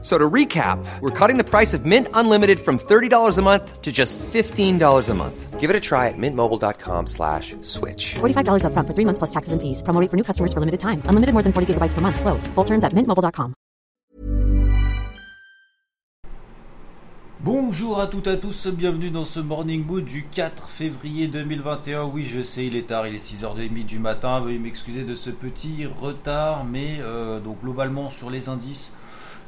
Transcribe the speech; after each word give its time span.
So 0.00 0.16
to 0.16 0.30
recap, 0.30 0.78
we're 1.00 1.10
cutting 1.10 1.38
the 1.38 1.44
price 1.44 1.74
of 1.74 1.84
Mint 1.84 2.06
Unlimited 2.14 2.60
from 2.60 2.78
$30 2.78 3.36
a 3.36 3.42
month 3.42 3.82
to 3.82 3.90
just 3.90 4.16
$15 4.18 5.08
a 5.08 5.14
month. 5.14 5.58
Give 5.58 5.70
it 5.70 5.74
a 5.74 5.80
try 5.80 6.06
at 6.06 6.14
mintmobile.com 6.16 7.08
slash 7.08 7.56
switch. 7.62 8.14
$45 8.20 8.62
upfront 8.62 8.86
for 8.86 8.94
three 8.94 9.04
months 9.04 9.18
plus 9.18 9.30
taxes 9.30 9.52
and 9.52 9.60
fees. 9.60 9.82
Promo 9.82 10.00
rate 10.00 10.08
for 10.08 10.16
new 10.16 10.22
customers 10.22 10.52
for 10.52 10.60
limited 10.60 10.78
time. 10.78 11.02
Unlimited 11.10 11.34
more 11.34 11.42
than 11.42 11.52
40 11.52 11.74
gigabytes 11.74 11.94
per 11.94 12.00
month. 12.00 12.20
Slows. 12.20 12.46
Full 12.54 12.64
terms 12.64 12.84
at 12.84 12.92
mintmobile.com. 12.92 13.54
Bonjour 17.40 18.00
à 18.00 18.08
toutes 18.08 18.26
et 18.26 18.30
à 18.30 18.36
tous, 18.36 18.66
bienvenue 18.66 19.10
dans 19.10 19.24
ce 19.24 19.38
Morning 19.38 19.84
Mood 19.86 20.04
du 20.04 20.26
4 20.26 20.68
février 20.68 21.28
2021. 21.28 22.04
Oui, 22.04 22.24
je 22.24 22.42
sais, 22.42 22.66
il 22.66 22.74
est 22.74 22.88
tard, 22.88 23.06
il 23.06 23.14
est 23.14 23.24
6h30 23.24 23.86
du 23.86 24.00
matin. 24.00 24.40
Veuillez 24.40 24.58
m'excuser 24.58 25.04
de 25.04 25.14
ce 25.14 25.30
petit 25.30 25.86
retard, 25.86 26.64
mais 26.64 26.98
euh, 27.00 27.38
donc 27.38 27.60
globalement 27.62 28.10
sur 28.10 28.28
les 28.28 28.48
indices, 28.48 28.92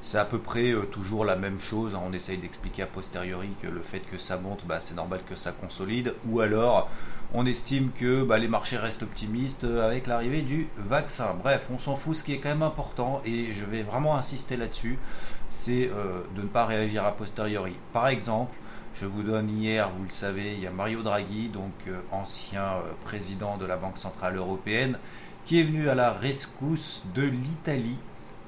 c'est 0.02 0.18
à 0.18 0.24
peu 0.24 0.38
près 0.38 0.70
euh, 0.70 0.82
toujours 0.82 1.24
la 1.24 1.36
même 1.36 1.60
chose. 1.60 1.95
hein. 1.95 2.00
On 2.06 2.12
essaye 2.12 2.38
d'expliquer 2.38 2.82
a 2.82 2.86
posteriori 2.86 3.50
que 3.62 3.68
le 3.68 3.82
fait 3.82 4.00
que 4.00 4.18
ça 4.18 4.38
monte, 4.38 4.64
bah, 4.66 4.78
c'est 4.80 4.95
normal 4.95 5.20
que 5.28 5.36
ça 5.36 5.52
consolide, 5.52 6.14
ou 6.28 6.40
alors 6.40 6.88
on 7.32 7.46
estime 7.46 7.90
que 7.92 8.24
bah, 8.24 8.38
les 8.38 8.48
marchés 8.48 8.76
restent 8.76 9.02
optimistes 9.02 9.64
euh, 9.64 9.86
avec 9.86 10.06
l'arrivée 10.06 10.42
du 10.42 10.68
vaccin. 10.76 11.36
Bref, 11.42 11.66
on 11.73 11.78
s'en 11.78 11.96
fout. 11.96 12.16
Ce 12.16 12.24
qui 12.24 12.32
est 12.32 12.38
quand 12.38 12.48
même 12.48 12.62
important, 12.62 13.23
et 13.24 13.52
je 13.52 13.64
vais 13.64 13.82
vraiment 13.82 14.16
insister 14.16 14.56
là-dessus, 14.56 14.98
c'est 15.48 15.90
euh, 15.92 16.23
de 16.37 16.42
ne 16.42 16.46
pas 16.46 16.66
réagir 16.66 17.04
a 17.04 17.12
posteriori. 17.12 17.74
Par 17.92 18.09
exemple, 18.09 18.56
je 18.95 19.06
vous 19.06 19.23
donne 19.23 19.48
hier, 19.48 19.90
vous 19.96 20.04
le 20.04 20.10
savez, 20.10 20.54
il 20.54 20.60
y 20.60 20.66
a 20.66 20.71
Mario 20.71 21.02
Draghi, 21.02 21.48
donc 21.48 21.73
ancien 22.10 22.74
président 23.04 23.56
de 23.56 23.65
la 23.65 23.76
Banque 23.76 23.98
Centrale 23.98 24.37
Européenne, 24.37 24.98
qui 25.45 25.60
est 25.60 25.62
venu 25.62 25.88
à 25.88 25.95
la 25.95 26.12
rescousse 26.12 27.04
de 27.15 27.23
l'Italie 27.23 27.98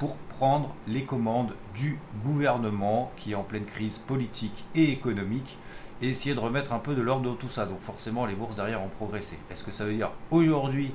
pour 0.02 0.16
prendre 0.40 0.74
les 0.88 1.04
commandes 1.04 1.54
du 1.76 1.96
gouvernement 2.24 3.12
qui 3.16 3.30
est 3.30 3.34
en 3.36 3.44
pleine 3.44 3.64
crise 3.64 3.98
politique 3.98 4.64
et 4.74 4.90
économique 4.90 5.56
et 6.00 6.08
essayer 6.08 6.34
de 6.34 6.40
remettre 6.40 6.72
un 6.72 6.80
peu 6.80 6.96
de 6.96 7.00
l'ordre 7.00 7.30
dans 7.30 7.36
tout 7.36 7.48
ça. 7.48 7.66
Donc 7.66 7.80
forcément 7.80 8.26
les 8.26 8.34
bourses 8.34 8.56
derrière 8.56 8.82
ont 8.82 8.88
progressé. 8.88 9.38
Est-ce 9.48 9.62
que 9.62 9.70
ça 9.70 9.84
veut 9.84 9.94
dire 9.94 10.10
aujourd'hui 10.32 10.92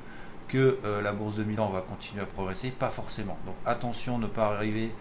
que 0.50 0.78
euh, 0.84 1.02
la 1.02 1.14
bourse 1.14 1.38
de 1.38 1.46
Milan 1.46 1.70
va 1.70 1.80
continuer 1.80 2.24
à 2.24 2.26
progresser? 2.26 2.70
Pas 2.70 2.90
forcément. 2.90 3.38
Donc 3.46 3.56
attention, 3.66 4.18
ne 4.18 4.28
pas 4.28 4.48
arriver 4.48 4.92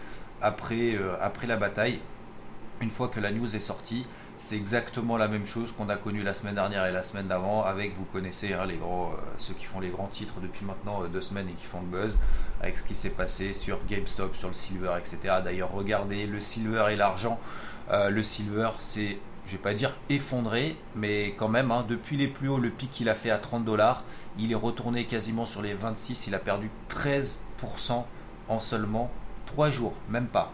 après, 0.41 0.95
euh, 0.95 1.17
après 1.19 1.45
la 1.45 1.57
bataille. 1.57 1.99
Une 2.79 2.91
fois 2.91 3.09
que 3.09 3.19
la 3.19 3.33
news 3.33 3.57
est 3.57 3.59
sortie, 3.59 4.05
c'est 4.39 4.55
exactement 4.55 5.17
la 5.17 5.27
même 5.27 5.47
chose 5.47 5.71
qu'on 5.71 5.89
a 5.89 5.95
connu 5.95 6.21
la 6.21 6.33
semaine 6.33 6.55
dernière 6.55 6.85
et 6.85 6.91
la 6.91 7.03
semaine 7.03 7.27
d'avant 7.27 7.63
avec, 7.63 7.97
vous 7.97 8.05
connaissez, 8.05 8.53
hein, 8.53 8.65
les 8.67 8.75
euh, 8.75 9.15
ceux 9.37 9.53
qui 9.53 9.65
font 9.65 9.79
les 9.79 9.89
grands 9.89 10.07
titres 10.07 10.35
depuis 10.41 10.63
maintenant 10.65 11.03
euh, 11.03 11.07
deux 11.07 11.21
semaines 11.21 11.49
et 11.49 11.53
qui 11.53 11.65
font 11.65 11.81
le 11.81 11.87
buzz, 11.87 12.19
avec 12.61 12.77
ce 12.77 12.83
qui 12.83 12.93
s'est 12.93 13.09
passé 13.09 13.53
sur 13.53 13.79
GameStop, 13.89 14.35
sur 14.35 14.47
le 14.47 14.53
silver, 14.53 14.91
etc. 14.99 15.35
D'ailleurs, 15.43 15.71
regardez 15.71 16.27
le 16.27 16.39
silver 16.39 16.85
et 16.91 16.95
l'argent. 16.95 17.39
Euh, 17.91 18.09
le 18.09 18.21
silver, 18.21 18.69
c'est, 18.79 19.17
je 19.47 19.53
vais 19.53 19.57
pas 19.57 19.73
dire 19.73 19.93
effondré, 20.09 20.77
mais 20.95 21.33
quand 21.37 21.49
même, 21.49 21.71
hein, 21.71 21.83
depuis 21.87 22.15
les 22.17 22.27
plus 22.27 22.47
hauts, 22.47 22.59
le 22.59 22.69
pic 22.69 22.91
qu'il 22.91 23.09
a 23.09 23.15
fait 23.15 23.31
à 23.31 23.39
30 23.39 23.65
dollars, 23.65 24.03
il 24.37 24.51
est 24.51 24.55
retourné 24.55 25.05
quasiment 25.05 25.47
sur 25.47 25.63
les 25.63 25.73
26, 25.73 26.27
il 26.27 26.35
a 26.35 26.39
perdu 26.39 26.69
13% 26.91 28.03
en 28.49 28.59
seulement 28.59 29.09
3 29.47 29.71
jours, 29.71 29.93
même 30.09 30.27
pas. 30.27 30.53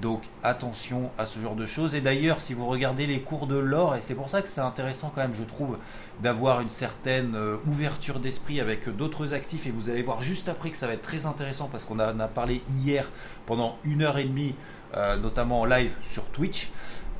Donc 0.00 0.22
attention 0.42 1.10
à 1.18 1.26
ce 1.26 1.38
genre 1.38 1.54
de 1.54 1.66
choses. 1.66 1.94
Et 1.94 2.00
d'ailleurs, 2.00 2.40
si 2.40 2.52
vous 2.52 2.66
regardez 2.66 3.06
les 3.06 3.20
cours 3.20 3.46
de 3.46 3.56
l'or, 3.56 3.94
et 3.94 4.00
c'est 4.00 4.14
pour 4.14 4.28
ça 4.28 4.42
que 4.42 4.48
c'est 4.48 4.60
intéressant 4.60 5.12
quand 5.14 5.22
même, 5.22 5.34
je 5.34 5.44
trouve, 5.44 5.78
d'avoir 6.20 6.60
une 6.60 6.70
certaine 6.70 7.34
euh, 7.36 7.56
ouverture 7.66 8.18
d'esprit 8.18 8.60
avec 8.60 8.88
d'autres 8.88 9.34
actifs. 9.34 9.66
Et 9.66 9.70
vous 9.70 9.90
allez 9.90 10.02
voir 10.02 10.20
juste 10.20 10.48
après 10.48 10.70
que 10.70 10.76
ça 10.76 10.86
va 10.86 10.94
être 10.94 11.02
très 11.02 11.26
intéressant 11.26 11.68
parce 11.68 11.84
qu'on 11.84 12.00
en 12.00 12.20
a 12.20 12.28
parlé 12.28 12.62
hier 12.82 13.10
pendant 13.46 13.78
une 13.84 14.02
heure 14.02 14.18
et 14.18 14.24
demie, 14.24 14.56
euh, 14.96 15.16
notamment 15.16 15.60
en 15.60 15.64
live 15.64 15.92
sur 16.02 16.24
Twitch, 16.26 16.70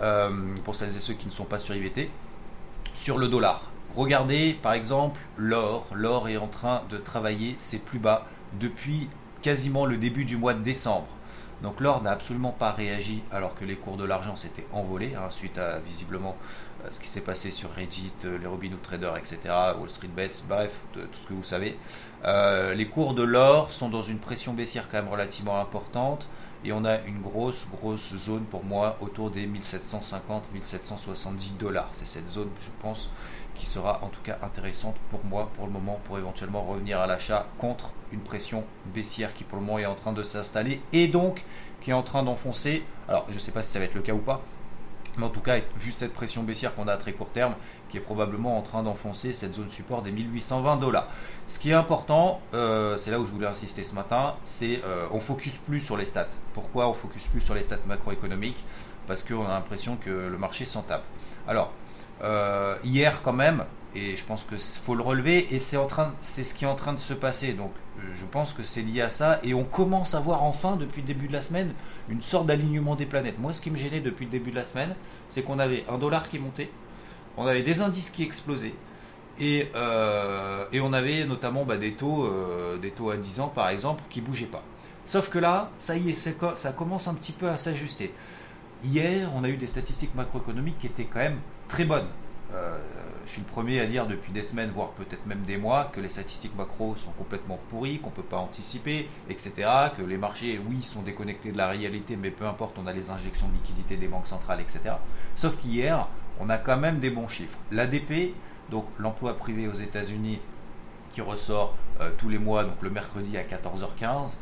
euh, 0.01 0.31
pour 0.65 0.75
celles 0.75 0.97
et 0.97 1.01
ceux 1.01 1.15
qui 1.15 1.27
ne 1.27 1.33
sont 1.33 1.45
pas 1.45 1.61
sur 1.61 1.77
IVT, 1.77 2.11
sur 2.93 3.19
le 3.19 3.29
dollar. 3.29 3.71
Regardez 3.95 4.59
par 4.61 4.73
exemple 4.73 5.21
l'or. 5.37 5.87
L'or 5.95 6.29
est 6.29 6.37
en 6.37 6.49
train 6.49 6.83
de 6.91 6.99
travailler 6.99 7.55
ses 7.59 7.79
plus 7.79 8.01
bas 8.01 8.27
depuis 8.59 9.09
quasiment 9.43 9.87
le 9.87 9.97
début 9.97 10.25
du 10.25 10.37
mois 10.37 10.55
de 10.55 10.63
décembre. 10.63 11.07
Donc 11.63 11.81
l'or 11.81 12.03
n'a 12.03 12.11
absolument 12.11 12.53
pas 12.53 12.73
réagi 12.73 13.23
alors 13.33 13.55
que 13.55 13.65
les 13.65 13.77
cours 13.77 13.97
de 13.97 14.05
l'argent 14.05 14.37
s'étaient 14.37 14.67
envolés 14.73 15.15
hein, 15.15 15.31
suite 15.31 15.59
à 15.59 15.79
visiblement 15.79 16.37
euh, 16.85 16.89
ce 16.91 17.01
qui 17.01 17.09
s'est 17.09 17.21
passé 17.21 17.51
sur 17.51 17.73
Reddit, 17.75 18.13
euh, 18.25 18.39
les 18.39 18.47
Robinhood 18.47 18.83
Traders, 18.83 19.17
etc., 19.17 19.39
Wall 19.79 19.89
Street 19.89 20.09
Bets, 20.09 20.43
bref, 20.49 20.73
tout 20.93 21.01
ce 21.13 21.27
que 21.27 21.35
vous 21.35 21.45
savez. 21.45 21.79
Euh, 22.25 22.75
les 22.75 22.89
cours 22.89 23.15
de 23.15 23.23
l'or 23.23 23.73
sont 23.73 23.89
dans 23.89 24.03
une 24.03 24.19
pression 24.19 24.53
baissière 24.53 24.89
quand 24.91 24.99
même 24.99 25.09
relativement 25.09 25.61
importante 25.61 26.29
et 26.65 26.73
on 26.73 26.85
a 26.85 26.99
une 27.01 27.21
grosse, 27.21 27.67
grosse 27.71 28.15
zone 28.17 28.45
pour 28.45 28.65
moi 28.65 28.97
autour 29.01 29.31
des 29.31 29.47
1750-1770 29.47 31.59
dollars. 31.59 31.89
C'est 31.93 32.07
cette 32.07 32.31
zone, 32.31 32.49
je 32.61 32.71
pense, 32.81 33.11
qui 33.55 33.67
sera 33.67 34.01
en 34.03 34.09
tout 34.09 34.21
cas 34.23 34.39
intéressante 34.43 34.97
pour 35.11 35.25
moi 35.25 35.51
pour 35.55 35.67
le 35.67 35.73
moment 35.73 36.01
pour 36.05 36.19
éventuellement 36.19 36.63
revenir 36.63 37.01
à 37.01 37.07
l'achat 37.07 37.47
contre 37.59 37.93
une 38.13 38.21
pression 38.21 38.65
baissière 38.95 39.35
qui 39.35 39.45
pour 39.45 39.59
le 39.59 39.65
moment 39.65 39.79
est 39.79 39.87
en 39.87 39.95
train 39.95 40.13
de 40.13 40.23
s'installer 40.23 40.81
et 40.93 41.09
donc 41.09 41.45
qui 41.81 41.91
est 41.91 41.95
en 41.95 42.03
train 42.03 42.23
d'enfoncer. 42.23 42.85
Alors 43.09 43.27
je 43.29 43.35
ne 43.35 43.39
sais 43.39 43.53
pas 43.53 43.63
si 43.63 43.73
ça 43.73 43.79
va 43.79 43.85
être 43.85 43.95
le 43.95 44.03
cas 44.03 44.15
ou 44.15 44.19
pas, 44.19 44.43
mais 45.17 45.25
en 45.25 45.31
tout 45.31 45.41
cas, 45.41 45.59
vu 45.79 45.93
cette 45.93 46.13
pression 46.13 46.43
baissière 46.43 46.75
qu'on 46.75 46.89
a 46.89 46.93
à 46.93 46.97
très 46.97 47.13
court 47.13 47.31
terme, 47.31 47.55
qui 47.89 47.99
est 47.99 48.01
probablement 48.01 48.59
en 48.59 48.63
train 48.63 48.83
d'enfoncer 48.83 49.33
cette 49.33 49.55
zone 49.55 49.71
support 49.71 50.03
des 50.03 50.11
1820 50.11 50.77
dollars. 50.79 51.09
Ce 51.47 51.59
qui 51.59 51.71
est 51.71 51.75
important, 51.75 52.41
euh, 52.53 52.97
c'est 52.97 53.11
là 53.11 53.21
où 53.21 53.27
je 53.27 53.31
voulais 53.31 53.47
insister 53.47 53.85
ce 53.85 53.95
matin, 53.95 54.35
c'est 54.45 54.83
euh, 54.85 55.07
on 55.13 55.21
focus 55.21 55.59
plus 55.59 55.81
sur 55.81 55.97
les 55.97 56.05
stats. 56.05 56.29
Pourquoi 56.53 56.89
on 56.89 56.95
focus 56.95 57.29
plus 57.29 57.41
sur 57.41 57.55
les 57.55 57.63
stats 57.63 57.79
macroéconomiques? 57.87 58.65
Parce 59.07 59.23
qu'on 59.23 59.45
a 59.45 59.51
l'impression 59.51 59.97
que 59.97 60.11
le 60.11 60.39
marché 60.39 60.65
s'en 60.65 60.83
tape. 60.83 61.05
Alors, 61.47 61.73
euh, 62.23 62.77
hier 62.85 63.21
quand 63.23 63.33
même, 63.33 63.65
et 63.95 64.17
je 64.17 64.25
pense 64.25 64.45
que 64.45 64.57
faut 64.59 64.95
le 64.95 65.03
relever, 65.03 65.55
et 65.55 65.59
c'est 65.59 65.77
en 65.77 65.87
train, 65.87 66.15
c'est 66.21 66.45
ce 66.45 66.55
qui 66.55 66.65
est 66.65 66.69
en 66.69 66.75
train 66.75 66.93
de 66.93 66.99
se 66.99 67.15
passer. 67.15 67.53
Donc, 67.53 67.73
euh, 67.99 68.03
je 68.15 68.25
pense 68.25 68.53
que 68.53 68.65
c'est 68.65 68.83
lié 68.83 69.03
à 69.03 69.11
ça, 69.11 69.41
et 69.43 69.55
on 69.55 69.65
commence 69.65 70.15
à 70.15 70.21
voir 70.21 70.43
enfin 70.43 70.77
depuis 70.77 71.03
le 71.03 71.07
début 71.07 71.29
de 71.29 71.33
la 71.33 71.41
semaine 71.41 71.73
une 72.09 72.23
sorte 72.23 72.47
d'alignement 72.47 72.97
des 72.97 73.07
planètes. 73.07 73.39
Moi, 73.39 73.53
ce 73.53 73.61
qui 73.61 73.71
me 73.71 73.77
gênait 73.77 74.01
depuis 74.01 74.27
le 74.27 74.31
début 74.31 74.51
de 74.51 74.57
la 74.57 74.65
semaine, 74.65 74.95
c'est 75.29 75.43
qu'on 75.43 75.59
avait 75.59 75.85
un 75.89 75.99
dollar 75.99 76.29
qui 76.29 76.39
montait, 76.39 76.71
on 77.37 77.47
avait 77.47 77.63
des 77.63 77.81
indices 77.81 78.11
qui 78.11 78.23
explosaient, 78.23 78.75
et, 79.41 79.71
euh, 79.75 80.65
on 80.75 80.93
avait 80.93 81.25
notamment 81.25 81.65
bah, 81.65 81.77
des 81.77 81.95
taux, 81.95 82.31
des 82.81 82.91
taux 82.91 83.11
à 83.11 83.17
10 83.17 83.41
ans 83.41 83.49
par 83.49 83.69
exemple, 83.69 84.03
qui 84.11 84.21
bougeaient 84.21 84.47
pas. 84.47 84.63
Sauf 85.05 85.29
que 85.29 85.39
là, 85.39 85.71
ça 85.79 85.97
y 85.97 86.11
est, 86.11 86.15
ça 86.15 86.73
commence 86.73 87.09
un 87.09 87.15
petit 87.15 87.33
peu 87.33 87.49
à 87.49 87.57
s'ajuster. 87.57 88.15
Hier, 88.83 89.31
on 89.35 89.45
a 89.45 89.49
eu 89.49 89.57
des 89.57 89.67
statistiques 89.67 90.15
macroéconomiques 90.15 90.79
qui 90.79 90.87
étaient 90.87 91.05
quand 91.05 91.21
même 91.21 91.41
très 91.69 91.85
bonnes. 91.85 92.09
Euh, 92.55 92.77
je 93.27 93.33
suis 93.33 93.41
le 93.41 93.47
premier 93.47 93.81
à 93.81 93.87
dire 93.87 94.07
depuis 94.07 94.33
des 94.33 94.43
semaines, 94.43 94.71
voire 94.75 94.91
peut-être 94.91 95.25
même 95.27 95.43
des 95.43 95.57
mois, 95.57 95.91
que 95.95 96.01
les 96.01 96.11
statistiques 96.11 96.57
macro 96.57 96.95
sont 96.97 97.11
complètement 97.13 97.59
pourries, 97.71 97.99
qu'on 97.99 98.11
ne 98.11 98.15
peut 98.15 98.23
pas 98.23 98.37
anticiper, 98.37 99.09
etc. 99.31 99.53
Que 99.97 100.03
les 100.03 100.19
marchés, 100.19 100.61
oui, 100.69 100.83
sont 100.83 101.03
déconnectés 101.03 101.51
de 101.51 101.57
la 101.57 101.69
réalité, 101.69 102.17
mais 102.17 102.31
peu 102.31 102.47
importe, 102.47 102.77
on 102.79 102.87
a 102.87 102.93
les 102.93 103.11
injections 103.11 103.49
de 103.49 103.55
liquidités 103.55 103.97
des 103.97 104.09
banques 104.09 104.27
centrales, 104.27 104.61
etc. 104.61 104.97
Sauf 105.37 105.57
qu'hier, 105.57 106.07
on 106.39 106.51
a 106.51 106.59
quand 106.59 106.77
même 106.77 107.01
des 107.01 107.11
bons 107.11 107.29
chiffres. 107.29 107.59
L'ADP, 107.73 108.35
donc 108.71 108.85
l'emploi 108.99 109.35
privé 109.37 109.69
aux 109.69 109.75
États-Unis, 109.75 110.41
qui 111.13 111.23
ressort 111.23 111.75
euh, 112.01 112.11
tous 112.19 112.29
les 112.29 112.39
mois, 112.39 112.65
donc 112.65 112.83
le 112.83 112.91
mercredi 112.91 113.39
à 113.39 113.43
14h15, 113.43 114.37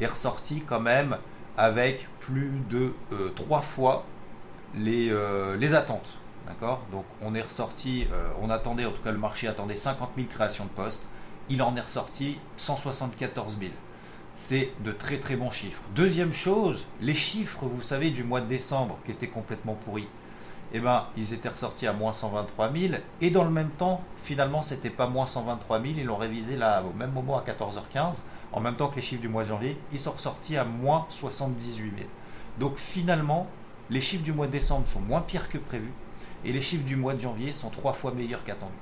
est 0.00 0.06
ressorti 0.06 0.62
quand 0.66 0.80
même 0.80 1.16
avec 1.56 2.08
plus 2.20 2.52
de 2.70 2.94
euh, 3.12 3.30
trois 3.30 3.60
fois 3.60 4.06
les 4.76 5.74
attentes. 5.74 6.19
D'accord 6.46 6.82
Donc 6.90 7.04
on 7.22 7.34
est 7.34 7.42
ressorti, 7.42 8.06
euh, 8.12 8.28
on 8.40 8.50
attendait, 8.50 8.84
en 8.84 8.90
tout 8.90 9.02
cas 9.02 9.12
le 9.12 9.18
marché 9.18 9.46
attendait 9.48 9.76
50 9.76 10.10
000 10.16 10.28
créations 10.28 10.64
de 10.64 10.70
postes, 10.70 11.04
il 11.48 11.62
en 11.62 11.76
est 11.76 11.80
ressorti 11.80 12.38
174 12.56 13.58
000. 13.58 13.70
C'est 14.36 14.72
de 14.84 14.92
très 14.92 15.18
très 15.18 15.36
bons 15.36 15.50
chiffres. 15.50 15.82
Deuxième 15.94 16.32
chose, 16.32 16.86
les 17.00 17.14
chiffres, 17.14 17.66
vous 17.66 17.82
savez, 17.82 18.10
du 18.10 18.24
mois 18.24 18.40
de 18.40 18.46
décembre 18.46 18.98
qui 19.04 19.12
étaient 19.12 19.28
complètement 19.28 19.74
pourris. 19.74 20.08
Eh 20.72 20.78
ben, 20.78 21.06
ils 21.16 21.34
étaient 21.34 21.48
ressortis 21.48 21.88
à 21.88 21.92
moins 21.92 22.12
123 22.12 22.72
000 22.72 22.94
et 23.20 23.30
dans 23.30 23.42
le 23.42 23.50
même 23.50 23.70
temps, 23.70 24.02
finalement, 24.22 24.62
c'était 24.62 24.88
pas 24.88 25.08
moins 25.08 25.26
123 25.26 25.82
000, 25.82 25.94
ils 25.98 26.04
l'ont 26.04 26.16
révisé 26.16 26.56
là 26.56 26.82
au 26.84 26.96
même 26.96 27.10
moment 27.10 27.36
à 27.38 27.42
14h15, 27.42 28.14
en 28.52 28.60
même 28.60 28.76
temps 28.76 28.88
que 28.88 28.96
les 28.96 29.02
chiffres 29.02 29.20
du 29.20 29.28
mois 29.28 29.42
de 29.42 29.48
janvier, 29.48 29.76
ils 29.92 29.98
sont 29.98 30.12
ressortis 30.12 30.56
à 30.56 30.64
moins 30.64 31.06
78 31.10 31.92
000. 31.96 32.08
Donc 32.60 32.78
finalement, 32.78 33.48
les 33.90 34.00
chiffres 34.00 34.22
du 34.22 34.32
mois 34.32 34.46
de 34.46 34.52
décembre 34.52 34.86
sont 34.86 35.00
moins 35.00 35.20
pires 35.20 35.48
que 35.48 35.58
prévu 35.58 35.92
et 36.44 36.52
les 36.52 36.62
chiffres 36.62 36.84
du 36.84 36.96
mois 36.96 37.14
de 37.14 37.20
janvier 37.20 37.52
sont 37.52 37.70
trois 37.70 37.92
fois 37.92 38.12
meilleurs 38.12 38.44
qu'attendu. 38.44 38.72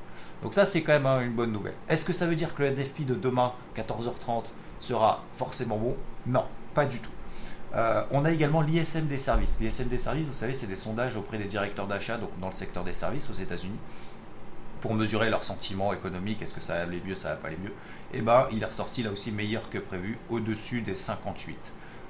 Donc 0.43 0.55
ça, 0.55 0.64
c'est 0.64 0.82
quand 0.82 0.93
même 0.93 1.06
hein, 1.06 1.20
une 1.20 1.32
bonne 1.32 1.52
nouvelle. 1.52 1.75
Est-ce 1.88 2.05
que 2.05 2.12
ça 2.12 2.26
veut 2.26 2.37
dire 2.37 2.55
que 2.55 2.62
le 2.62 2.70
NFP 2.70 3.05
de 3.05 3.14
demain, 3.14 3.52
14h30, 3.76 4.44
sera 4.81 5.25
forcément 5.34 5.76
bon? 5.76 5.96
Non, 6.26 6.44
pas 6.75 6.87
du 6.87 7.00
tout. 7.00 7.10
Euh, 7.75 8.02
on 8.10 8.25
a 8.25 8.31
également 8.31 8.62
l'ISM 8.62 9.06
des 9.06 9.19
services. 9.19 9.58
L'ISM 9.60 9.88
des 9.88 9.99
services, 9.99 10.26
vous 10.26 10.32
savez, 10.32 10.55
c'est 10.55 10.66
des 10.66 10.76
sondages 10.76 11.16
auprès 11.16 11.38
des 11.38 11.44
directeurs 11.44 11.87
d'achat, 11.87 12.19
dans 12.40 12.49
le 12.49 12.55
secteur 12.55 12.84
des 12.84 12.94
services 12.94 13.28
aux 13.31 13.34
États-Unis, 13.34 13.78
pour 14.81 14.94
mesurer 14.94 15.28
leurs 15.28 15.44
sentiments 15.44 15.93
économiques, 15.93 16.40
est-ce 16.40 16.55
que 16.55 16.60
ça 16.60 16.76
va 16.76 16.82
aller 16.82 17.02
mieux, 17.05 17.16
ça 17.16 17.31
va 17.31 17.37
pas 17.37 17.49
aller 17.49 17.58
mieux? 17.62 17.72
Et 18.12 18.19
eh 18.19 18.22
ben, 18.22 18.46
il 18.52 18.62
est 18.62 18.66
ressorti 18.66 19.02
là 19.02 19.10
aussi 19.10 19.32
meilleur 19.32 19.69
que 19.70 19.78
prévu, 19.78 20.19
au-dessus 20.31 20.82
des 20.82 20.94
58. 20.94 21.58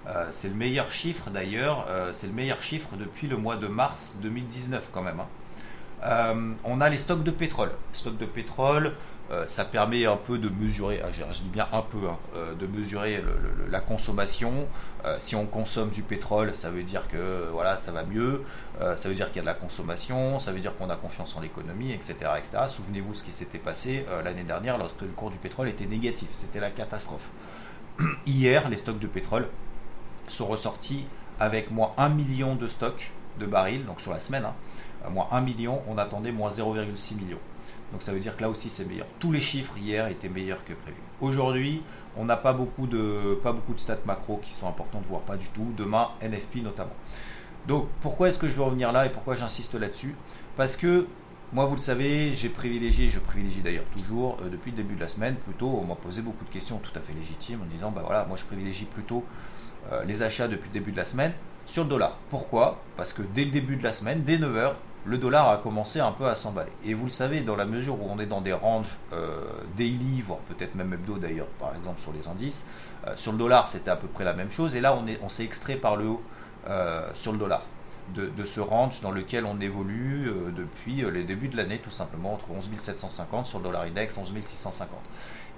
Euh, 0.09 0.27
c'est 0.31 0.49
le 0.49 0.55
meilleur 0.55 0.91
chiffre 0.91 1.31
d'ailleurs, 1.31 1.87
euh, 1.89 2.13
c'est 2.13 2.27
le 2.27 2.33
meilleur 2.33 2.63
chiffre 2.63 2.89
depuis 2.99 3.27
le 3.27 3.37
mois 3.37 3.57
de 3.57 3.67
mars 3.67 4.19
2019 4.23 4.89
quand 4.93 5.03
même. 5.03 5.21
Hein. 5.21 6.57
on 6.65 6.81
a 6.81 6.89
les 6.89 6.99
stocks 6.99 7.23
de 7.23 7.31
pétrole. 7.31 7.73
Stocks 7.93 8.17
de 8.17 8.27
pétrole, 8.27 8.95
euh, 9.31 9.47
ça 9.47 9.67
permet 9.67 10.07
un 10.07 10.17
peu 10.17 10.39
de 10.39 10.49
mesurer, 10.49 11.03
ah, 11.05 11.09
je, 11.13 11.23
dis 11.43 11.51
bien 11.51 11.69
un 11.73 11.83
peu, 11.83 12.09
hein, 12.09 12.17
euh, 12.35 12.55
de 12.55 12.67
mesurer 12.67 13.23
la 13.71 13.81
consommation. 13.81 14.67
Euh, 15.05 15.19
si 15.21 15.37
on 15.37 15.45
consomme 15.45 15.91
du 15.91 16.03
pétrole, 16.03 16.57
ça 16.57 16.71
veut 16.71 16.83
dire 16.83 17.09
que 17.09 17.49
voilà, 17.53 17.77
ça 17.77 17.93
va 17.93 18.05
mieux, 18.05 18.45
ça 18.97 19.09
veut 19.09 19.15
dire 19.15 19.27
qu'il 19.29 19.37
y 19.37 19.39
a 19.41 19.43
de 19.43 19.47
la 19.47 19.55
consommation, 19.55 20.39
ça 20.39 20.53
veut 20.53 20.61
dire 20.61 20.75
qu'on 20.77 20.89
a 20.89 20.97
confiance 20.97 21.37
en 21.37 21.41
l'économie, 21.41 21.93
etc. 21.93 22.15
etc. 22.39 22.65
Souvenez-vous 22.69 23.15
ce 23.15 23.25
qui 23.25 23.33
s'était 23.33 23.59
passé 23.59 24.07
l'année 24.25 24.45
dernière 24.45 24.79
lorsque 24.79 25.03
le 25.03 25.09
cours 25.09 25.31
du 25.31 25.39
pétrole 25.39 25.69
était 25.69 25.87
négatif, 25.87 26.29
c'était 26.33 26.61
la 26.61 26.71
catastrophe. 26.71 27.29
Hier, 28.27 28.69
les 28.69 28.77
stocks 28.77 28.99
de 28.99 29.09
pétrole 29.09 29.49
sont 30.29 30.47
ressortis 30.47 31.05
avec 31.41 31.71
moins 31.71 31.93
1 31.97 32.09
million 32.11 32.57
de 32.57 32.69
stocks 32.69 33.11
de 33.39 33.47
barils, 33.47 33.85
donc 33.85 34.01
sur 34.01 34.13
la 34.13 34.21
semaine, 34.21 34.45
hein, 34.45 35.11
moins 35.11 35.29
1 35.31 35.41
million, 35.43 35.83
on 35.89 35.99
attendait 35.99 36.33
moins 36.33 36.51
0,6 36.51 37.17
million. 37.17 37.39
Donc 37.93 38.03
ça 38.03 38.13
veut 38.13 38.21
dire 38.21 38.37
que 38.37 38.43
là 38.43 38.51
aussi 38.51 38.69
c'est 38.69 38.85
meilleur. 38.85 39.07
Tous 39.19 39.33
les 39.33 39.41
chiffres 39.41 39.77
hier 39.79 40.09
étaient 40.09 40.29
meilleurs 40.29 40.65
que 40.65 40.75
prévu. 40.75 40.99
Aujourd'hui, 41.21 41.83
on 42.17 42.25
n'a 42.25 42.37
pas 42.37 42.53
beaucoup 42.53 42.87
de 42.87 43.39
pas 43.43 43.53
beaucoup 43.53 43.73
de 43.73 43.81
stats 43.81 43.99
macro 44.05 44.41
qui 44.45 44.53
sont 44.53 44.69
importantes, 44.69 45.05
voire 45.09 45.23
pas 45.23 45.37
du 45.37 45.47
tout. 45.47 45.73
Demain, 45.77 46.11
NFP 46.21 46.57
notamment. 46.63 46.93
Donc 47.67 47.87
pourquoi 48.01 48.29
est-ce 48.29 48.39
que 48.39 48.49
je 48.49 48.57
veux 48.57 48.63
revenir 48.63 48.93
là 48.93 49.07
et 49.07 49.11
pourquoi 49.11 49.37
j'insiste 49.37 49.75
là-dessus? 49.75 50.17
Parce 50.57 50.77
que 50.77 51.07
moi, 51.51 51.65
vous 51.65 51.77
le 51.77 51.81
savez, 51.81 52.35
j'ai 52.35 52.51
privilégié, 52.51 53.09
je 53.09 53.19
privilégie 53.19 53.63
d'ailleurs 53.63 53.87
toujours, 53.97 54.37
euh, 54.43 54.51
depuis 54.51 54.71
le 54.71 54.77
début 54.77 54.97
de 54.97 55.01
la 55.01 55.09
semaine, 55.09 55.35
plutôt, 55.37 55.81
on 55.83 55.87
m'a 55.87 55.95
posé 55.95 56.21
beaucoup 56.21 56.45
de 56.45 56.51
questions 56.51 56.77
tout 56.77 56.91
à 56.95 57.01
fait 57.01 57.15
légitimes 57.15 57.63
en 57.63 57.75
disant, 57.75 57.91
bah 57.91 58.03
voilà, 58.05 58.27
moi 58.27 58.37
je 58.37 58.45
privilégie 58.45 58.85
plutôt 58.85 59.25
euh, 59.93 60.05
les 60.05 60.23
achats 60.23 60.49
depuis 60.49 60.69
le 60.69 60.75
début 60.75 60.93
de 60.93 60.97
la 60.97 61.05
semaine 61.05 61.33
sur 61.67 61.85
le 61.85 61.91
dollar. 61.91 62.19
Pourquoi? 62.31 62.79
Parce 62.97 63.13
que 63.13 63.23
dès 63.23 63.45
le 63.45 63.51
début 63.51 63.77
de 63.77 63.85
la 63.85 63.93
semaine, 63.93 64.23
dès 64.23 64.37
9h, 64.37 64.73
le 65.05 65.19
dollar 65.19 65.49
a 65.49 65.59
commencé 65.59 66.01
un 66.01 66.13
peu 66.13 66.27
à 66.27 66.37
s'emballer. 66.37 66.73
Et 66.85 66.93
vous 66.93 67.07
le 67.07 67.11
savez, 67.11 67.41
dans 67.41 67.57
la 67.57 67.65
mesure 67.65 67.95
où 67.95 68.07
on 68.11 68.19
est 68.19 68.27
dans 68.27 68.41
des 68.41 68.53
ranges 68.53 68.97
euh, 69.13 69.45
daily, 69.77 70.23
voire 70.23 70.41
peut-être 70.41 70.75
même 70.75 70.93
hebdo 70.93 71.17
d'ailleurs, 71.17 71.47
par 71.59 71.75
exemple 71.77 72.01
sur 72.01 72.13
les 72.13 72.29
indices, 72.29 72.67
euh, 73.07 73.13
sur 73.17 73.33
le 73.33 73.39
dollar 73.39 73.69
c'était 73.69 73.91
à 73.91 73.97
peu 73.97 74.09
près 74.09 74.25
la 74.25 74.35
même 74.35 74.51
chose, 74.51 74.77
et 74.77 74.81
là 74.81 74.95
on, 74.95 75.07
est, 75.07 75.19
on 75.23 75.29
s'est 75.29 75.45
extrait 75.45 75.77
par 75.77 75.97
le 75.97 76.09
haut 76.09 76.23
sur 77.15 77.33
le 77.33 77.39
dollar. 77.39 77.63
De, 78.15 78.45
ce 78.45 78.61
range 78.61 79.03
dans 79.03 79.11
lequel 79.11 79.45
on 79.45 79.61
évolue 79.61 80.33
depuis 80.55 81.03
les 81.11 81.25
débuts 81.25 81.49
de 81.49 81.57
l'année, 81.57 81.79
tout 81.79 81.91
simplement 81.91 82.35
entre 82.35 82.51
11 82.51 82.71
750 82.79 83.47
sur 83.47 83.59
le 83.59 83.65
dollar 83.65 83.83
index, 83.83 84.17
11 84.17 84.33
650. 84.43 84.99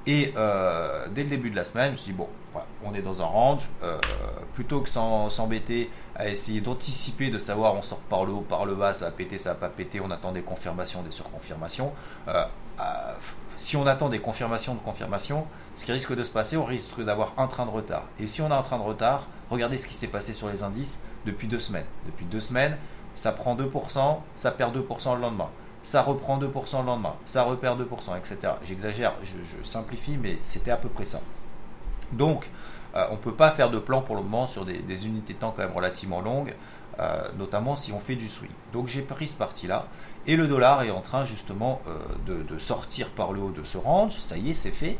Et 0.06 0.32
euh, 0.36 1.06
dès 1.10 1.22
le 1.22 1.28
début 1.28 1.50
de 1.50 1.56
la 1.56 1.64
semaine, 1.64 1.88
je 1.88 1.92
me 1.92 1.96
suis 1.96 2.12
dit, 2.12 2.18
bon, 2.18 2.28
on 2.84 2.94
est 2.94 3.02
dans 3.02 3.20
un 3.20 3.26
range, 3.26 3.68
euh, 3.82 3.98
plutôt 4.54 4.80
que 4.80 4.88
s'embêter 4.88 5.90
à 6.16 6.28
essayer 6.28 6.60
d'anticiper, 6.60 7.30
de 7.30 7.38
savoir 7.38 7.74
on 7.74 7.82
sort 7.82 8.00
par 8.00 8.24
le 8.24 8.32
haut, 8.32 8.40
par 8.40 8.64
le 8.64 8.74
bas, 8.74 8.94
ça 8.94 9.06
va 9.06 9.10
péter, 9.10 9.38
ça 9.38 9.50
va 9.50 9.54
pas 9.56 9.68
péter, 9.68 10.00
on 10.00 10.10
attend 10.10 10.32
des 10.32 10.42
confirmations, 10.42 11.02
des 11.02 11.10
surconfirmations. 11.10 11.92
Euh, 12.28 12.44
si 13.56 13.76
on 13.76 13.86
attend 13.86 14.08
des 14.08 14.20
confirmations 14.20 14.74
de 14.74 14.80
confirmations, 14.80 15.46
ce 15.76 15.84
qui 15.84 15.92
risque 15.92 16.14
de 16.14 16.24
se 16.24 16.32
passer, 16.32 16.56
on 16.56 16.64
risque 16.64 17.02
d'avoir 17.04 17.34
un 17.36 17.46
train 17.46 17.66
de 17.66 17.70
retard. 17.70 18.04
Et 18.18 18.26
si 18.26 18.40
on 18.40 18.50
a 18.50 18.56
un 18.56 18.62
train 18.62 18.78
de 18.78 18.82
retard, 18.82 19.26
regardez 19.50 19.76
ce 19.76 19.86
qui 19.86 19.94
s'est 19.94 20.08
passé 20.08 20.32
sur 20.32 20.48
les 20.48 20.62
indices 20.62 21.02
depuis 21.26 21.46
deux 21.46 21.60
semaines. 21.60 21.84
Depuis 22.06 22.24
deux 22.24 22.40
semaines, 22.40 22.78
ça 23.16 23.32
prend 23.32 23.54
2%, 23.54 24.16
ça 24.36 24.50
perd 24.50 24.74
2% 24.74 25.14
le 25.14 25.20
lendemain 25.20 25.50
ça 25.82 26.02
reprend 26.02 26.38
2% 26.38 26.80
le 26.80 26.86
lendemain, 26.86 27.14
ça 27.26 27.42
repère 27.42 27.76
2%, 27.76 27.82
etc. 28.18 28.54
J'exagère, 28.64 29.14
je, 29.24 29.68
simplifie, 29.68 30.18
mais 30.18 30.38
c'était 30.42 30.70
à 30.70 30.76
peu 30.76 30.88
près 30.88 31.04
ça. 31.04 31.20
Donc, 32.12 32.50
euh, 32.94 33.06
on 33.10 33.14
ne 33.14 33.18
peut 33.18 33.34
pas 33.34 33.50
faire 33.50 33.70
de 33.70 33.78
plan 33.78 34.02
pour 34.02 34.16
le 34.16 34.22
moment 34.22 34.46
sur 34.46 34.64
des, 34.64 35.06
unités 35.06 35.34
de 35.34 35.38
temps 35.38 35.54
quand 35.56 35.62
même 35.62 35.74
relativement 35.74 36.20
longues, 36.20 36.54
euh, 36.98 37.22
notamment 37.38 37.76
si 37.76 37.92
on 37.92 38.00
fait 38.00 38.16
du 38.16 38.28
swing. 38.28 38.50
Donc 38.72 38.88
j'ai 38.88 39.02
pris 39.02 39.28
ce 39.28 39.36
parti-là, 39.36 39.86
et 40.26 40.36
le 40.36 40.48
dollar 40.48 40.82
est 40.82 40.90
en 40.90 41.00
train 41.00 41.24
justement 41.24 41.80
euh, 41.86 42.42
de, 42.42 42.58
sortir 42.58 43.08
par 43.10 43.32
le 43.32 43.40
haut 43.40 43.50
de 43.50 43.64
ce 43.64 43.78
range, 43.78 44.18
ça 44.18 44.36
y 44.36 44.50
est, 44.50 44.54
c'est 44.54 44.70
fait. 44.70 44.98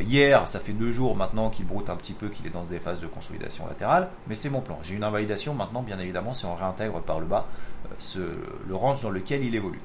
hier, 0.00 0.46
ça 0.48 0.58
fait 0.58 0.72
deux 0.72 0.92
jours 0.92 1.16
maintenant 1.16 1.50
qu'il 1.50 1.66
broute 1.66 1.90
un 1.90 1.96
petit 1.96 2.14
peu, 2.14 2.28
qu'il 2.28 2.46
est 2.46 2.50
dans 2.50 2.64
des 2.64 2.78
phases 2.78 3.00
de 3.00 3.06
consolidation 3.06 3.66
latérale, 3.66 4.08
mais 4.26 4.34
c'est 4.34 4.48
mon 4.48 4.60
plan. 4.60 4.78
J'ai 4.82 4.94
une 4.94 5.04
invalidation 5.04 5.54
maintenant, 5.54 5.82
bien 5.82 5.98
évidemment, 5.98 6.34
si 6.34 6.46
on 6.46 6.54
réintègre 6.54 7.00
par 7.02 7.20
le 7.20 7.26
bas 7.26 7.46
le 8.66 8.74
range 8.74 9.02
dans 9.02 9.10
lequel 9.10 9.44
il 9.44 9.54
évolue. 9.54 9.80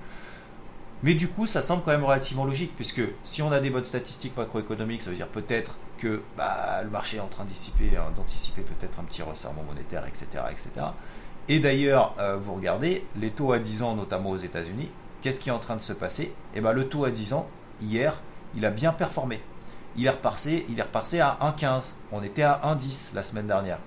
Mais 1.02 1.14
du 1.14 1.30
coup, 1.30 1.48
ça 1.48 1.62
semble 1.62 1.84
quand 1.84 1.92
même 1.92 2.04
relativement 2.04 2.44
logique, 2.44 2.74
puisque 2.76 3.02
si 3.24 3.42
on 3.42 3.52
a 3.52 3.60
des 3.60 3.70
bonnes 3.70 3.86
statistiques 3.86 4.36
macroéconomiques, 4.36 5.02
ça 5.02 5.10
veut 5.10 5.16
dire 5.16 5.30
peut-être 5.30 5.78
que 5.98 6.22
bah, 6.36 6.82
le 6.84 6.90
marché 6.90 7.18
est 7.18 7.22
en 7.22 7.28
train 7.28 7.46
d'anticiper 7.46 8.62
peut-être 8.62 9.00
un 9.00 9.04
petit 9.04 9.22
resserrement 9.22 9.64
monétaire, 9.64 10.06
etc. 10.06 10.28
etc. 10.52 10.88
Et 11.48 11.60
d'ailleurs, 11.60 12.16
euh, 12.20 12.38
vous 12.38 12.54
regardez, 12.54 13.06
les 13.18 13.32
taux 13.32 13.54
à 13.54 13.60
10 13.60 13.84
ans, 13.84 13.96
notamment 13.96 14.32
aux 14.32 14.38
États-Unis, 14.38 14.90
qu'est-ce 15.22 15.40
qui 15.40 15.50
est 15.50 15.54
en 15.54 15.60
train 15.60 15.76
de 15.76 15.82
se 15.82 15.94
passer? 15.94 16.34
Eh 16.54 16.62
bien, 16.62 16.74
le 16.74 16.88
taux 16.88 17.06
à 17.06 17.12
10 17.12 17.34
ans, 17.34 17.48
hier, 17.82 18.14
il 18.56 18.66
a 18.66 18.70
bien 18.70 18.92
performé. 18.92 19.42
Il 19.96 20.06
est 20.06 20.12
repassé, 20.12 20.66
il 20.70 20.80
est 20.80 20.84
repassé 20.84 21.20
à 21.20 21.38
1,15. 21.42 21.94
On 22.12 22.22
était 22.22 22.44
à 22.44 22.62
1,10 22.66 23.16
la 23.16 23.24
semaine 23.24 23.48
dernière. 23.48 23.80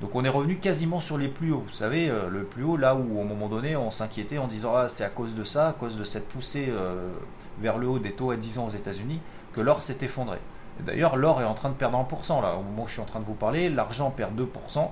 Donc 0.00 0.14
on 0.14 0.24
est 0.24 0.30
revenu 0.30 0.56
quasiment 0.56 1.00
sur 1.00 1.18
les 1.18 1.28
plus 1.28 1.52
hauts. 1.52 1.64
Vous 1.66 1.72
savez, 1.72 2.08
euh, 2.08 2.28
le 2.30 2.44
plus 2.44 2.64
haut, 2.64 2.76
là 2.76 2.94
où 2.94 3.20
au 3.20 3.24
moment 3.24 3.48
donné 3.48 3.76
on 3.76 3.90
s'inquiétait 3.90 4.38
en 4.38 4.46
disant 4.46 4.74
ah, 4.74 4.88
c'est 4.88 5.04
à 5.04 5.10
cause 5.10 5.34
de 5.34 5.44
ça, 5.44 5.68
à 5.68 5.72
cause 5.72 5.96
de 5.98 6.04
cette 6.04 6.28
poussée 6.28 6.66
euh, 6.70 7.12
vers 7.60 7.76
le 7.76 7.86
haut 7.86 7.98
des 7.98 8.12
taux 8.12 8.30
à 8.30 8.36
10 8.36 8.58
ans 8.58 8.66
aux 8.66 8.70
États-Unis, 8.70 9.20
que 9.52 9.60
l'or 9.60 9.82
s'est 9.82 9.98
effondré. 10.00 10.38
D'ailleurs, 10.80 11.16
l'or 11.16 11.42
est 11.42 11.44
en 11.44 11.52
train 11.52 11.68
de 11.68 11.74
perdre 11.74 11.98
1%. 11.98 12.40
Là, 12.40 12.54
au 12.54 12.62
moment 12.62 12.84
où 12.84 12.86
je 12.86 12.92
suis 12.92 13.02
en 13.02 13.06
train 13.06 13.20
de 13.20 13.26
vous 13.26 13.34
parler, 13.34 13.68
l'argent 13.68 14.10
perd 14.10 14.32
2%. 14.40 14.88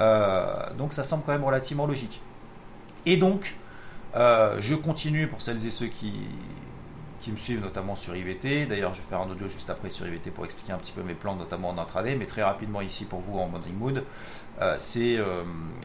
Euh, 0.00 0.74
donc 0.76 0.92
ça 0.92 1.04
semble 1.04 1.22
quand 1.24 1.32
même 1.32 1.44
relativement 1.44 1.86
logique. 1.86 2.20
Et 3.06 3.16
donc, 3.16 3.56
je 4.14 4.74
continue 4.74 5.28
pour 5.28 5.40
celles 5.40 5.66
et 5.66 5.70
ceux 5.70 5.86
qui, 5.86 6.12
qui 7.24 7.32
me 7.32 7.38
suivent 7.38 7.62
notamment 7.62 7.96
sur 7.96 8.14
IVT. 8.14 8.66
D'ailleurs, 8.66 8.92
je 8.92 9.00
vais 9.00 9.08
faire 9.08 9.22
un 9.22 9.30
audio 9.30 9.48
juste 9.48 9.70
après 9.70 9.88
sur 9.88 10.06
IVT 10.06 10.30
pour 10.30 10.44
expliquer 10.44 10.72
un 10.72 10.76
petit 10.76 10.92
peu 10.92 11.02
mes 11.02 11.14
plans, 11.14 11.34
notamment 11.34 11.70
en 11.70 11.78
intraday, 11.78 12.16
mais 12.16 12.26
très 12.26 12.42
rapidement 12.42 12.82
ici 12.82 13.06
pour 13.06 13.20
vous 13.20 13.38
en 13.38 13.48
morning 13.48 13.74
mood. 13.74 14.04
Euh, 14.60 14.76
c'est 14.78 15.16
euh, 15.16 15.42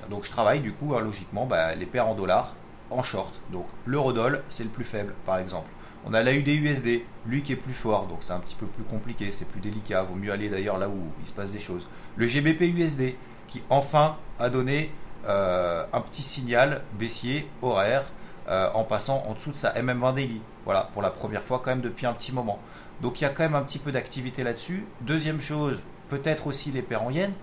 donc 0.10 0.26
je 0.26 0.32
travaille 0.32 0.60
du 0.60 0.74
coup 0.74 0.96
hein, 0.96 1.02
logiquement 1.02 1.46
bah, 1.46 1.74
les 1.76 1.86
paires 1.86 2.10
en 2.10 2.14
dollars 2.14 2.56
en 2.90 3.04
short. 3.04 3.40
Donc 3.54 3.66
l'eurodoll 3.86 4.44
c'est 4.50 4.66
le 4.66 4.70
plus 4.70 4.84
faible 4.84 5.16
par 5.26 5.38
exemple. 5.38 5.70
On 6.06 6.14
a 6.14 6.22
la 6.24 6.34
USD, 6.34 7.04
lui 7.26 7.42
qui 7.42 7.54
est 7.54 7.58
plus 7.58 7.74
fort, 7.74 8.08
donc 8.08 8.18
c'est 8.20 8.34
un 8.34 8.40
petit 8.40 8.56
peu 8.56 8.66
plus 8.66 8.84
compliqué, 8.84 9.32
c'est 9.32 9.48
plus 9.48 9.62
délicat. 9.62 10.04
Vaut 10.04 10.16
mieux 10.16 10.34
aller 10.34 10.50
d'ailleurs 10.50 10.78
là 10.78 10.90
où 10.90 11.08
il 11.22 11.28
se 11.28 11.34
passe 11.34 11.52
des 11.52 11.60
choses. 11.60 11.88
Le 12.18 12.28
GBP 12.28 12.64
USD 12.78 13.16
qui 13.48 13.64
enfin 13.70 14.18
a 14.40 14.50
donné 14.50 14.92
euh, 15.26 15.86
un 15.94 16.02
petit 16.02 16.22
signal 16.22 16.82
baissier 17.00 17.48
horaire 17.62 18.04
en 18.50 18.84
passant 18.84 19.24
en 19.28 19.34
dessous 19.34 19.52
de 19.52 19.58
sa 19.58 19.74
MM20 19.74 20.16
daily. 20.16 20.42
Voilà, 20.66 20.90
pour 20.94 21.02
la 21.02 21.12
première 21.12 21.44
fois 21.44 21.62
quand 21.64 21.70
même 21.70 21.82
depuis 21.82 22.06
un 22.06 22.14
petit 22.14 22.34
moment. 22.34 22.60
Donc 23.02 23.22
il 23.22 23.24
y 23.24 23.28
a 23.28 23.30
quand 23.30 23.44
même 23.44 23.56
un 23.56 23.62
petit 23.62 23.80
peu 23.80 23.92
d'activité 23.92 24.44
là-dessus. 24.44 24.86
Deuxième 25.02 25.40
chose, 25.40 25.80
peut-être 26.10 26.48
aussi 26.48 26.72
les 26.72 26.82
paires 26.82 27.04
en 27.04 27.12
yens. 27.12 27.34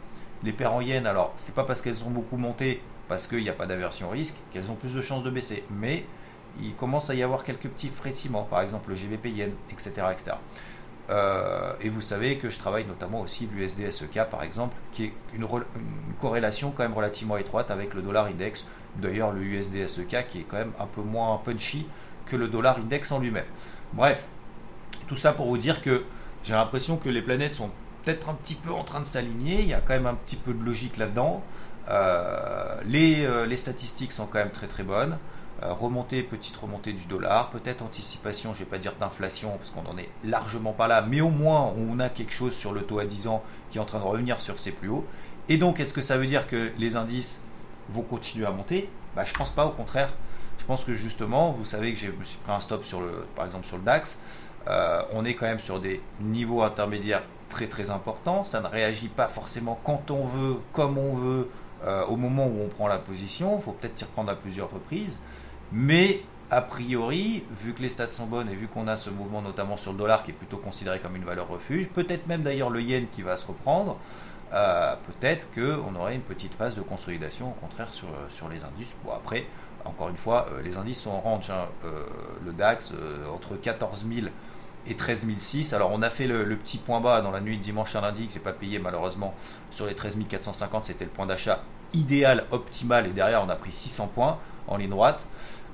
Les 0.42 0.52
paires 0.52 0.74
en 0.74 0.80
yens, 0.80 1.06
alors 1.06 1.32
c'est 1.36 1.54
pas 1.54 1.64
parce 1.64 1.80
qu'elles 1.80 2.04
ont 2.04 2.10
beaucoup 2.10 2.36
monté, 2.36 2.82
parce 3.08 3.26
qu'il 3.26 3.42
n'y 3.42 3.48
a 3.48 3.54
pas 3.54 3.66
d'aversion 3.66 4.10
risque, 4.10 4.36
qu'elles 4.52 4.70
ont 4.70 4.74
plus 4.74 4.94
de 4.94 5.00
chances 5.00 5.22
de 5.22 5.30
baisser. 5.30 5.64
Mais 5.70 6.04
il 6.60 6.74
commence 6.74 7.08
à 7.08 7.14
y 7.14 7.22
avoir 7.22 7.44
quelques 7.44 7.68
petits 7.68 7.88
frétillements, 7.88 8.44
par 8.44 8.60
exemple 8.60 8.90
le 8.90 8.96
GBP 8.96 9.26
yen, 9.26 9.50
etc. 9.70 9.92
etc. 10.12 10.36
Euh, 11.08 11.72
et 11.80 11.88
vous 11.88 12.00
savez 12.00 12.38
que 12.38 12.50
je 12.50 12.58
travaille 12.58 12.84
notamment 12.84 13.20
aussi 13.20 13.48
l'USD 13.52 13.90
SEK 13.90 14.24
par 14.30 14.42
exemple, 14.42 14.74
qui 14.92 15.04
est 15.04 15.12
une, 15.34 15.46
corrélation 16.20 16.72
quand 16.72 16.82
même 16.82 16.94
relativement 16.94 17.36
étroite 17.36 17.70
avec 17.70 17.94
le 17.94 18.02
dollar 18.02 18.26
index. 18.26 18.66
D'ailleurs, 18.96 19.32
le 19.32 19.42
USD 19.42 19.86
SEK 19.86 20.26
qui 20.28 20.40
est 20.40 20.44
quand 20.44 20.56
même 20.56 20.72
un 20.80 20.86
peu 20.86 21.02
moins 21.02 21.40
punchy 21.44 21.86
que 22.26 22.36
le 22.36 22.48
dollar 22.48 22.78
index 22.78 23.12
en 23.12 23.20
lui-même. 23.20 23.44
Bref, 23.92 24.24
tout 25.06 25.16
ça 25.16 25.32
pour 25.32 25.46
vous 25.46 25.58
dire 25.58 25.82
que 25.82 26.04
j'ai 26.42 26.54
l'impression 26.54 26.96
que 26.96 27.08
les 27.08 27.22
planètes 27.22 27.54
sont 27.54 27.70
peut-être 28.04 28.28
un 28.28 28.34
petit 28.34 28.54
peu 28.54 28.70
en 28.70 28.84
train 28.84 29.00
de 29.00 29.04
s'aligner, 29.04 29.60
il 29.60 29.68
y 29.68 29.74
a 29.74 29.80
quand 29.80 29.94
même 29.94 30.06
un 30.06 30.14
petit 30.14 30.36
peu 30.36 30.52
de 30.52 30.64
logique 30.64 30.96
là-dedans. 30.96 31.42
Euh, 31.88 32.80
les, 32.86 33.24
euh, 33.24 33.46
les, 33.46 33.56
statistiques 33.56 34.12
sont 34.12 34.26
quand 34.26 34.38
même 34.38 34.50
très 34.50 34.66
très 34.66 34.82
bonnes. 34.82 35.18
Euh, 35.62 35.72
remontée, 35.72 36.22
petite 36.22 36.54
remontée 36.54 36.92
du 36.92 37.06
dollar, 37.06 37.48
peut-être 37.48 37.82
anticipation, 37.82 38.52
je 38.52 38.60
ne 38.60 38.64
vais 38.64 38.70
pas 38.70 38.76
dire 38.76 38.92
d'inflation 39.00 39.56
parce 39.56 39.70
qu'on 39.70 39.82
n'en 39.82 39.96
est 39.96 40.10
largement 40.22 40.74
pas 40.74 40.86
là, 40.86 41.00
mais 41.00 41.22
au 41.22 41.30
moins 41.30 41.72
on 41.78 41.98
a 41.98 42.10
quelque 42.10 42.34
chose 42.34 42.54
sur 42.54 42.72
le 42.72 42.82
taux 42.82 42.98
à 42.98 43.06
10 43.06 43.28
ans 43.28 43.42
qui 43.70 43.78
est 43.78 43.80
en 43.80 43.86
train 43.86 43.98
de 43.98 44.04
revenir 44.04 44.38
sur 44.38 44.60
ses 44.60 44.70
plus 44.70 44.90
hauts. 44.90 45.06
Et 45.48 45.56
donc 45.56 45.80
est-ce 45.80 45.94
que 45.94 46.02
ça 46.02 46.18
veut 46.18 46.26
dire 46.26 46.46
que 46.46 46.72
les 46.76 46.94
indices 46.96 47.40
vont 47.88 48.02
continuer 48.02 48.44
à 48.44 48.50
monter? 48.50 48.90
Bah, 49.14 49.24
Je 49.24 49.32
pense 49.32 49.50
pas, 49.50 49.64
au 49.64 49.70
contraire. 49.70 50.10
Je 50.58 50.66
pense 50.66 50.84
que 50.84 50.92
justement, 50.92 51.52
vous 51.52 51.64
savez 51.64 51.94
que 51.94 51.98
je 51.98 52.10
me 52.10 52.24
suis 52.24 52.38
pris 52.38 52.52
un 52.52 52.60
stop 52.60 52.84
sur 52.84 53.00
le, 53.00 53.26
par 53.34 53.46
exemple 53.46 53.66
sur 53.66 53.78
le 53.78 53.82
DAX. 53.82 54.20
Euh, 54.68 55.02
on 55.12 55.24
est 55.24 55.34
quand 55.34 55.46
même 55.46 55.60
sur 55.60 55.80
des 55.80 56.02
niveaux 56.20 56.62
intermédiaires 56.62 57.22
très 57.48 57.66
très 57.66 57.88
important. 57.88 58.44
Ça 58.44 58.60
ne 58.60 58.66
réagit 58.66 59.08
pas 59.08 59.28
forcément 59.28 59.78
quand 59.84 60.10
on 60.10 60.26
veut, 60.26 60.56
comme 60.74 60.98
on 60.98 61.14
veut, 61.14 61.48
euh, 61.86 62.04
au 62.06 62.16
moment 62.16 62.46
où 62.46 62.60
on 62.62 62.68
prend 62.68 62.88
la 62.88 62.98
position. 62.98 63.58
Il 63.58 63.62
faut 63.62 63.72
peut-être 63.72 63.96
s'y 63.96 64.04
reprendre 64.04 64.30
à 64.30 64.36
plusieurs 64.36 64.70
reprises. 64.70 65.18
Mais 65.72 66.22
a 66.50 66.62
priori, 66.62 67.44
vu 67.60 67.74
que 67.74 67.82
les 67.82 67.90
stats 67.90 68.12
sont 68.12 68.26
bonnes 68.26 68.48
et 68.48 68.54
vu 68.54 68.68
qu'on 68.68 68.86
a 68.86 68.96
ce 68.96 69.10
mouvement 69.10 69.42
notamment 69.42 69.76
sur 69.76 69.92
le 69.92 69.98
dollar 69.98 70.22
qui 70.22 70.30
est 70.30 70.34
plutôt 70.34 70.58
considéré 70.58 71.00
comme 71.00 71.16
une 71.16 71.24
valeur 71.24 71.48
refuge, 71.48 71.88
peut-être 71.88 72.26
même 72.28 72.42
d'ailleurs 72.42 72.70
le 72.70 72.80
yen 72.80 73.06
qui 73.08 73.22
va 73.22 73.36
se 73.36 73.46
reprendre, 73.48 73.98
euh, 74.52 74.94
peut-être 75.06 75.46
qu'on 75.54 75.94
aurait 75.96 76.14
une 76.14 76.20
petite 76.20 76.54
phase 76.54 76.76
de 76.76 76.82
consolidation 76.82 77.48
au 77.48 77.54
contraire 77.54 77.92
sur, 77.92 78.08
euh, 78.08 78.26
sur 78.30 78.48
les 78.48 78.62
indices. 78.62 78.96
Bon 79.04 79.10
après, 79.12 79.46
encore 79.84 80.08
une 80.08 80.16
fois, 80.16 80.46
euh, 80.52 80.62
les 80.62 80.76
indices 80.76 81.00
sont 81.00 81.10
en 81.10 81.20
range. 81.20 81.50
Hein. 81.50 81.66
le 82.44 82.52
DAX 82.52 82.92
entre 83.34 83.56
14 83.56 84.06
000 84.08 84.28
et 84.86 84.94
13 84.94 85.26
006. 85.36 85.74
Alors 85.74 85.90
on 85.92 86.00
a 86.02 86.10
fait 86.10 86.28
le, 86.28 86.56
petit 86.56 86.78
point 86.78 87.00
bas 87.00 87.22
dans 87.22 87.32
la 87.32 87.40
nuit 87.40 87.58
de 87.58 87.62
dimanche 87.62 87.96
à 87.96 88.00
lundi 88.00 88.28
que 88.28 88.34
j'ai 88.34 88.40
pas 88.40 88.52
payé 88.52 88.78
malheureusement 88.78 89.34
sur 89.72 89.86
les 89.86 89.94
13 89.94 90.20
450. 90.28 90.84
C'était 90.84 91.04
le 91.04 91.10
point 91.10 91.26
d'achat 91.26 91.64
idéal, 91.92 92.44
optimal 92.52 93.06
et 93.08 93.12
derrière 93.12 93.42
on 93.42 93.48
a 93.48 93.56
pris 93.56 93.72
600 93.72 94.12
points 94.14 94.38
en 94.68 94.76
ligne 94.76 94.90
droite. 94.90 95.26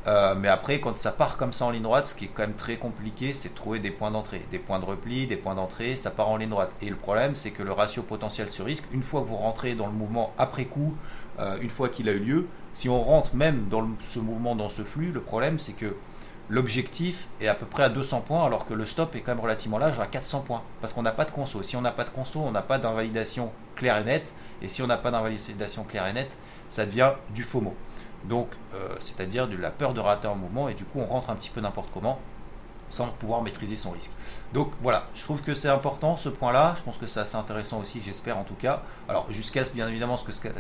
Euh, 0.07 0.35
mais 0.35 0.49
après, 0.49 0.81
quand 0.81 0.99
ça 0.99 1.13
part 1.13 1.37
comme 1.37 1.53
ça 1.53 1.65
en 1.65 1.71
ligne 1.71 1.83
droite, 1.83 2.09
ce 2.09 2.15
qui 2.15 2.25
est 2.25 2.31
quand 2.35 2.43
même 2.43 2.57
très 2.57 2.77
compliqué, 2.77 3.33
c'est 3.33 3.51
de 3.51 3.55
trouver 3.55 3.79
des 3.79 3.93
points 3.93 4.11
d'entrée, 4.11 4.45
des 4.51 4.59
points 4.59 4.81
de 4.81 4.85
repli, 4.85 5.29
des 5.29 5.37
points 5.37 5.55
d'entrée, 5.55 5.95
ça 5.97 6.11
part 6.11 6.29
en 6.29 6.37
ligne 6.37 6.51
droite. 6.51 6.73
Et 6.81 6.91
le 6.91 6.97
problème, 6.97 7.37
c'est 7.37 7.53
que 7.53 7.63
le 7.63 7.73
ratio 7.73 8.03
potentiel 8.03 8.51
sur 8.51 8.65
risque, 8.65 8.85
une 8.93 9.05
fois 9.05 9.21
que 9.23 9.29
vous 9.29 9.37
rentrez 9.37 9.75
dans 9.75 9.87
le 9.87 9.93
mouvement 9.93 10.33
après 10.39 10.65
coup, 10.65 10.95
euh, 11.39 11.57
une 11.61 11.71
fois 11.71 11.89
qu'il 11.89 12.09
a 12.09 12.13
eu 12.13 12.19
lieu, 12.19 12.49
si 12.75 12.89
on 12.89 13.01
rentre 13.01 13.35
même 13.37 13.69
dans 13.71 13.89
ce 14.01 14.19
mouvement, 14.19 14.57
dans 14.57 14.69
ce 14.69 14.83
flux, 14.83 15.13
le 15.13 15.21
problème, 15.21 15.61
c'est 15.61 15.75
que 15.75 15.95
l'objectif 16.49 17.29
est 17.41 17.47
à 17.47 17.55
peu 17.55 17.67
près 17.67 17.85
à 17.85 17.89
200 17.89 18.23
points, 18.23 18.45
alors 18.45 18.67
que 18.67 18.75
le 18.75 18.87
stop 18.87 19.15
est 19.15 19.21
quand 19.21 19.33
même 19.33 19.43
relativement 19.43 19.79
large 19.79 20.01
à 20.01 20.07
400 20.07 20.41
points. 20.41 20.63
Parce 20.81 20.93
qu'on 20.93 21.03
n'a 21.03 21.13
pas 21.13 21.25
de 21.25 21.31
conso. 21.31 21.63
Si 21.63 21.77
on 21.77 21.81
n'a 21.81 21.93
pas 21.93 22.05
de 22.05 22.11
conso, 22.11 22.41
on 22.41 22.51
n'a 22.51 22.63
pas 22.63 22.79
d'invalidation 22.79 23.53
claire 23.77 23.99
et 23.99 24.05
nette. 24.05 24.35
Et 24.63 24.69
si 24.69 24.83
on 24.83 24.89
n'a 24.89 24.99
pas 24.99 25.13
d'invalidation 25.13 25.85
claire 25.85 26.09
et 26.09 26.13
nette, 26.13 26.33
ça 26.71 26.87
devient 26.87 27.13
du 27.35 27.45
FOMO. 27.45 27.75
Donc, 28.25 28.49
euh, 28.75 28.95
c'est-à-dire 29.01 29.49
de 29.49 29.57
la 29.57 29.71
peur 29.71 29.95
de 29.95 30.01
rater 30.01 30.29
un 30.29 30.35
mouvement, 30.35 30.69
et 30.69 30.75
du 30.75 30.85
coup, 30.85 31.01
on 31.01 31.07
rentre 31.07 31.31
un 31.31 31.37
petit 31.37 31.51
peu 31.51 31.61
n'importe 31.61 31.89
comment 31.93 32.19
sans 32.93 33.09
pouvoir 33.09 33.41
maîtriser 33.41 33.77
son 33.77 33.91
risque. 33.91 34.11
Donc 34.53 34.71
voilà, 34.83 35.07
je 35.15 35.23
trouve 35.23 35.43
que 35.43 35.55
c'est 35.55 35.71
important 35.71 36.19
ce 36.19 36.29
point-là. 36.29 36.75
Je 36.77 36.83
pense 36.83 36.99
que 36.99 37.07
c'est 37.07 37.21
assez 37.21 37.37
intéressant 37.37 37.81
aussi, 37.81 38.03
j'espère 38.05 38.37
en 38.37 38.45
tout 38.45 38.55
cas. 38.55 38.83
Alors 39.09 39.33
jusqu'à 39.33 39.65
ce 39.65 39.73
bien 39.73 39.89
évidemment 39.89 40.19
ce 40.19 40.31
que 40.31 40.49
euh, 40.49 40.53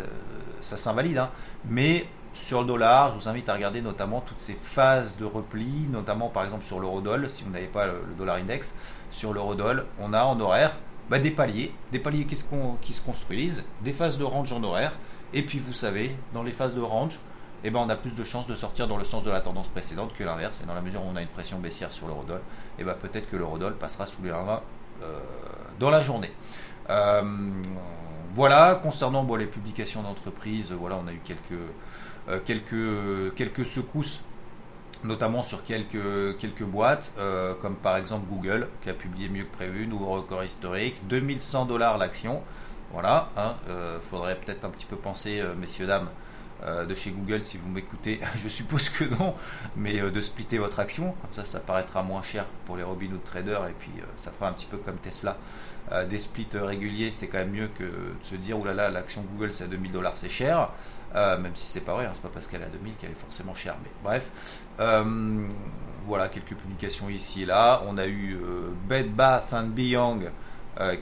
ça 0.62 0.78
s'invalide, 0.78 1.19
hein. 1.19 1.31
mais 1.66 2.07
sur 2.33 2.62
le 2.62 2.66
dollar, 2.66 3.12
je 3.12 3.23
vous 3.23 3.28
invite 3.28 3.50
à 3.50 3.54
regarder 3.54 3.83
notamment 3.83 4.23
toutes 4.23 4.40
ces 4.40 4.54
phases 4.54 5.19
de 5.19 5.26
repli, 5.26 5.87
notamment 5.90 6.31
par 6.31 6.45
exemple 6.45 6.64
sur 6.64 6.81
l'eurodoll, 6.81 7.28
si 7.28 7.45
vous 7.45 7.50
n'avez 7.50 7.66
pas 7.66 7.87
le, 7.87 8.00
dollar 8.16 8.37
index, 8.37 8.75
sur 9.11 9.35
l'eurodoll, 9.35 9.85
on 10.00 10.14
a 10.14 10.25
en 10.25 10.40
horaire 10.40 10.73
bah, 11.11 11.19
des 11.19 11.31
paliers, 11.31 11.75
des 11.92 11.99
paliers 11.99 12.25
qui 12.25 12.37
se, 12.37 12.45
qui 12.81 12.95
se 12.95 13.02
construisent, 13.02 13.64
des 13.83 13.92
phases 13.92 14.16
de 14.16 14.25
range 14.25 14.50
en 14.54 14.62
horaire, 14.64 14.92
et 15.35 15.42
puis 15.42 15.59
vous 15.59 15.75
savez, 15.75 16.16
dans 16.33 16.42
les 16.42 16.52
phases 16.52 16.75
de 16.75 16.81
range, 16.81 17.19
eh 17.64 17.71
ben, 17.71 17.81
on 17.81 17.88
a 17.88 17.97
plus 17.97 18.16
de 18.16 18.25
chances 18.25 18.47
de 18.47 18.54
sortir 18.54 18.88
dans 18.88 18.97
le 18.97 19.04
sens 19.04 19.25
de 19.25 19.31
la 19.31 19.40
tendance 19.40 19.69
précédente 19.69 20.12
que 20.19 20.25
l'inverse. 20.25 20.61
Et 20.62 20.66
dans 20.66 20.75
la 20.75 20.81
mesure 20.81 21.02
où 21.02 21.09
on 21.12 21.16
a 21.16 21.23
une 21.23 21.28
pression 21.28 21.59
baissière 21.59 21.92
sur 21.92 22.09
l'eurodoll, 22.09 22.40
eh 22.78 22.85
ben, 22.85 22.95
peut-être 22.95 23.31
que 23.31 23.37
l'eurodoll 23.37 23.75
passera 23.75 24.07
sous 24.07 24.23
les 24.23 24.31
1,20 24.31 24.61
euh, 25.02 25.19
dans 25.78 25.90
la 25.90 26.02
journée. 26.02 26.33
Euh, 26.90 27.23
voilà, 28.35 28.81
concernant 28.83 29.25
les 29.37 29.47
publications 29.47 30.02
d'entreprises, 30.02 30.73
voilà, 30.73 30.99
on 31.02 31.07
a 31.07 31.12
eu 31.12 31.21
quelques, 31.25 31.52
euh, 32.28 33.64
secousses 33.64 34.25
notamment 35.04 35.42
sur 35.42 35.64
quelques, 35.64 36.62
boîtes, 36.62 37.14
comme 37.61 37.75
par 37.75 37.97
exemple 37.97 38.25
Google, 38.31 38.69
qui 38.83 38.90
a 38.90 38.95
publié 38.95 39.28
mieux 39.28 39.42
que 39.42 39.52
prévu, 39.52 39.88
nouveau 39.88 40.07
record 40.07 40.45
historique, 40.45 40.97
2100 41.09 41.64
dollars 41.66 41.99
l'action. 41.99 42.40
Voilà, 42.92 43.28
il 43.37 43.40
hein, 43.40 43.54
faudrait 44.09 44.37
peut-être 44.37 44.64
un 44.64 44.71
petit 44.71 44.87
peu 44.87 44.95
penser, 44.95 45.42
messieurs, 45.59 45.87
dames, 45.87 46.07
euh, 46.07 46.21
de 46.66 46.95
chez 46.95 47.11
Google 47.11 47.45
si 47.45 47.59
vous 47.59 47.69
m'écoutez, 47.69 48.21
je 48.42 48.49
suppose 48.49 48.88
que 48.88 49.04
non, 49.04 49.35
mais 49.76 50.00
euh, 50.00 50.11
de 50.11 50.21
splitter 50.21 50.59
votre 50.59 50.78
action, 50.81 51.14
comme 51.21 51.33
ça 51.33 51.45
ça 51.45 51.61
paraîtra 51.61 52.02
moins 52.02 52.23
cher 52.23 52.45
pour 52.66 52.76
les 52.76 52.83
Robinhood 52.83 53.25
traders 53.25 53.66
et 53.66 53.75
puis 53.78 53.90
euh, 53.99 54.04
ça 54.16 54.31
fera 54.31 54.49
un 54.49 54.52
petit 54.52 54.66
peu 54.66 54.76
comme 54.76 54.97
Tesla. 54.97 55.37
des 56.09 56.19
splits 56.19 56.49
réguliers 56.54 57.11
c'est 57.11 57.26
quand 57.26 57.38
même 57.38 57.50
mieux 57.50 57.69
que 57.69 57.85
de 57.85 58.16
se 58.23 58.37
dire 58.37 58.59
oulala 58.59 58.88
l'action 58.90 59.23
Google 59.23 59.52
c'est 59.52 59.64
à 59.64 59.66
2000 59.66 59.92
dollars 59.92 60.14
c'est 60.16 60.31
cher, 60.31 60.71
même 61.14 61.54
si 61.54 61.66
c'est 61.66 61.81
pas 61.85 61.95
vrai, 61.95 62.07
hein, 62.07 62.12
c'est 62.14 62.23
pas 62.23 62.31
parce 62.33 62.47
qu'elle 62.47 62.62
est 62.62 62.66
à 62.66 62.69
2000 62.69 62.95
qu'elle 62.95 63.11
est 63.11 63.21
forcément 63.21 63.54
chère, 63.54 63.76
mais 63.83 63.90
bref. 64.02 64.31
voilà 66.07 66.28
quelques 66.28 66.54
publications 66.54 67.09
ici 67.09 67.42
et 67.42 67.47
là. 67.47 67.83
On 67.87 67.99
a 67.99 68.07
eu 68.07 68.38
Bed 68.88 69.12
Bath 69.14 69.52
and 69.52 69.69
Beyond 69.69 70.21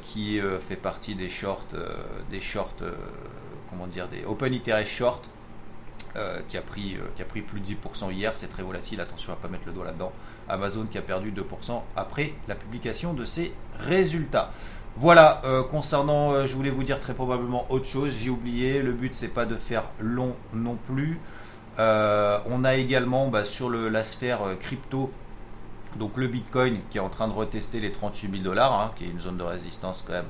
qui 0.02 0.40
fait 0.60 0.76
partie 0.76 1.14
des 1.14 1.28
shorts, 1.28 1.66
des 2.30 2.40
shorts, 2.40 2.82
comment 3.68 3.86
dire, 3.86 4.08
des 4.08 4.24
open 4.24 4.52
interest 4.54 4.88
shorts 4.88 5.22
euh, 6.16 6.40
qui, 6.48 6.56
a 6.56 6.60
pris, 6.60 6.96
euh, 6.96 7.06
qui 7.14 7.22
a 7.22 7.24
pris 7.24 7.40
plus 7.40 7.60
de 7.60 7.66
10% 7.66 8.12
hier, 8.12 8.32
c'est 8.34 8.48
très 8.48 8.64
volatile, 8.64 9.00
attention 9.00 9.32
à 9.32 9.36
ne 9.36 9.42
pas 9.42 9.46
mettre 9.46 9.66
le 9.66 9.72
doigt 9.72 9.84
là-dedans. 9.84 10.10
Amazon 10.48 10.86
qui 10.90 10.98
a 10.98 11.02
perdu 11.02 11.30
2% 11.30 11.82
après 11.94 12.34
la 12.48 12.56
publication 12.56 13.14
de 13.14 13.24
ses 13.24 13.54
résultats. 13.78 14.50
Voilà, 14.96 15.40
euh, 15.44 15.62
concernant, 15.62 16.46
je 16.46 16.56
voulais 16.56 16.70
vous 16.70 16.82
dire 16.82 16.98
très 16.98 17.14
probablement 17.14 17.64
autre 17.70 17.84
chose, 17.84 18.12
j'ai 18.18 18.28
oublié, 18.28 18.82
le 18.82 18.92
but 18.92 19.14
c'est 19.14 19.28
pas 19.28 19.46
de 19.46 19.54
faire 19.54 19.84
long 20.00 20.34
non 20.52 20.76
plus. 20.84 21.20
on 21.78 22.64
a 22.64 22.74
également 22.74 23.28
bah, 23.28 23.44
sur 23.44 23.70
la 23.70 24.02
sphère 24.02 24.40
crypto, 24.58 25.12
donc 25.96 26.16
le 26.16 26.26
Bitcoin 26.26 26.80
qui 26.90 26.98
est 26.98 27.00
en 27.00 27.08
train 27.08 27.28
de 27.28 27.34
retester 27.34 27.78
les 27.78 27.92
38 27.92 28.32
000 28.32 28.42
dollars, 28.42 28.72
hein, 28.72 28.90
qui 28.96 29.04
est 29.04 29.10
une 29.10 29.20
zone 29.20 29.36
de 29.36 29.44
résistance 29.44 30.02
quand 30.04 30.14
même 30.14 30.24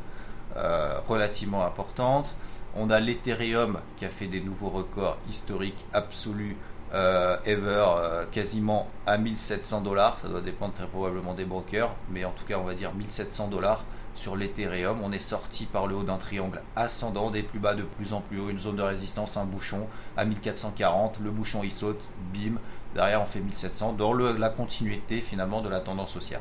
relativement 1.09 1.65
importante. 1.65 2.37
On 2.77 2.91
a 2.91 3.01
l'Ethereum 3.01 3.81
qui 3.97 4.05
a 4.05 4.11
fait 4.11 4.27
des 4.27 4.41
nouveaux 4.41 4.69
records 4.69 5.19
historiques 5.29 5.85
absolus 5.93 6.57
euh, 6.93 7.37
ever, 7.45 7.85
euh, 7.99 8.27
quasiment 8.31 8.89
à 9.07 9.17
1700 9.19 9.83
dollars. 9.83 10.19
Ça 10.21 10.29
doit 10.29 10.41
dépendre 10.41 10.75
très 10.75 10.87
probablement 10.87 11.35
des 11.35 11.45
brokers, 11.45 11.95
mais 12.11 12.25
en 12.25 12.33
tout 12.33 12.45
cas, 12.45 12.59
on 12.59 12.65
va 12.65 12.75
dire 12.75 12.93
1700 12.95 13.49
dollars 13.49 13.85
sur 14.15 14.37
l'Ethereum. 14.37 14.99
On 15.03 15.13
est 15.13 15.21
sorti 15.21 15.67
par 15.67 15.87
le 15.87 15.95
haut 15.97 16.03
d'un 16.03 16.17
triangle 16.17 16.63
ascendant, 16.77 17.31
des 17.31 17.43
plus 17.43 17.61
bas 17.61 17.75
de 17.75 17.83
plus 17.83 18.13
en 18.13 18.21
plus 18.21 18.41
haut, 18.41 18.51
une 18.51 18.61
zone 18.61 18.77
de 18.77 18.83
résistance, 18.83 19.37
un 19.37 19.45
bouchon 19.45 19.87
à 20.17 20.25
1440. 20.25 21.21
Le 21.23 21.31
bouchon 21.31 21.63
il 21.63 21.73
saute, 21.73 22.09
bim. 22.33 22.59
Derrière, 22.95 23.23
on 23.23 23.27
fait 23.27 23.41
1700 23.41 23.93
dans 23.93 24.13
la 24.13 24.51
continuité 24.51 25.21
finalement 25.21 25.63
de 25.63 25.69
la 25.69 25.81
tendance 25.81 26.17
haussière. 26.17 26.41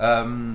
Euh, 0.00 0.54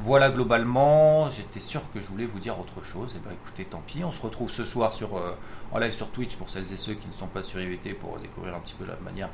voilà 0.00 0.30
globalement, 0.30 1.28
j'étais 1.30 1.58
sûr 1.58 1.82
que 1.92 2.00
je 2.00 2.06
voulais 2.06 2.24
vous 2.24 2.38
dire 2.38 2.58
autre 2.60 2.84
chose. 2.84 3.14
Et 3.14 3.18
eh 3.18 3.28
ben 3.28 3.34
écoutez, 3.34 3.64
tant 3.64 3.82
pis. 3.84 4.04
On 4.04 4.12
se 4.12 4.22
retrouve 4.22 4.50
ce 4.50 4.64
soir 4.64 4.94
sur, 4.94 5.16
euh, 5.16 5.36
en 5.72 5.78
live 5.78 5.92
sur 5.92 6.10
Twitch 6.10 6.36
pour 6.36 6.50
celles 6.50 6.72
et 6.72 6.76
ceux 6.76 6.94
qui 6.94 7.08
ne 7.08 7.12
sont 7.12 7.26
pas 7.26 7.42
sur 7.42 7.60
IVT 7.60 7.94
pour 7.94 8.16
découvrir 8.18 8.54
un 8.54 8.60
petit 8.60 8.74
peu 8.74 8.86
la 8.86 8.96
manière 9.04 9.28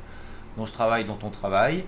dont 0.57 0.65
je 0.65 0.73
travaille, 0.73 1.05
dont 1.05 1.19
on 1.21 1.29
travaille. 1.29 1.85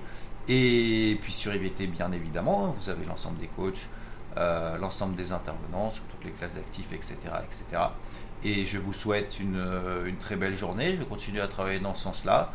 Et 0.47 1.17
puis 1.23 1.33
sur 1.33 1.53
IVT, 1.55 1.87
bien 1.87 2.11
évidemment, 2.11 2.75
vous 2.79 2.89
avez 2.89 3.05
l'ensemble 3.05 3.39
des 3.39 3.47
coachs, 3.47 3.89
euh, 4.37 4.77
l'ensemble 4.77 5.15
des 5.15 5.31
intervenants 5.31 5.89
sur 5.89 6.03
toutes 6.03 6.23
les 6.23 6.31
classes 6.31 6.53
d'actifs, 6.53 6.91
etc., 6.93 7.17
etc. 7.43 7.81
Et 8.43 8.67
je 8.67 8.77
vous 8.77 8.93
souhaite 8.93 9.39
euh, 9.41 10.05
une, 10.05 10.17
très 10.17 10.35
belle 10.35 10.55
journée. 10.55 10.91
Je 10.91 10.97
vais 10.97 11.05
continuer 11.05 11.41
à 11.41 11.47
travailler 11.47 11.79
dans 11.79 11.95
ce 11.95 12.03
sens-là 12.03 12.53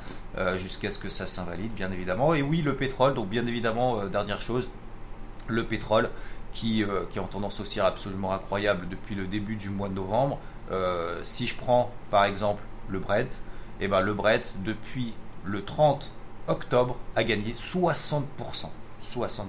jusqu'à 0.57 0.93
ce 0.93 1.01
que 1.01 1.09
ça 1.09 1.27
s'invalide, 1.27 1.73
bien 1.73 1.91
évidemment. 1.91 2.33
Et 2.33 2.43
oui, 2.43 2.63
le 2.63 2.77
pétrole, 2.77 3.15
donc 3.15 3.29
bien 3.29 3.45
évidemment, 3.49 4.07
dernière 4.07 4.41
chose, 4.41 4.69
le 5.49 5.65
pétrole 5.65 6.11
qui, 6.53 6.85
euh, 6.85 7.05
qui 7.11 7.19
est 7.19 7.21
en 7.21 7.27
tendance 7.27 7.61
haussière 7.61 7.87
absolument 7.87 8.33
incroyable 8.33 8.89
depuis 8.89 9.15
le 9.15 9.27
début 9.27 9.57
du 9.57 9.71
mois 9.71 9.89
de 9.89 9.95
novembre. 9.95 10.39
Euh, 10.71 11.21
si 11.25 11.47
je 11.47 11.57
prends 11.57 11.91
par 12.11 12.25
exemple 12.25 12.63
le 12.89 12.99
Brent, 12.99 13.41
et 13.81 13.87
eh 13.87 13.89
ben 13.89 14.01
le 14.01 14.15
Brent 14.15 14.57
depuis 14.65 15.15
le 15.45 15.65
30 15.65 16.13
octobre 16.49 16.97
a 17.17 17.25
gagné 17.25 17.55
60%. 17.55 18.23
60%. 19.03 19.47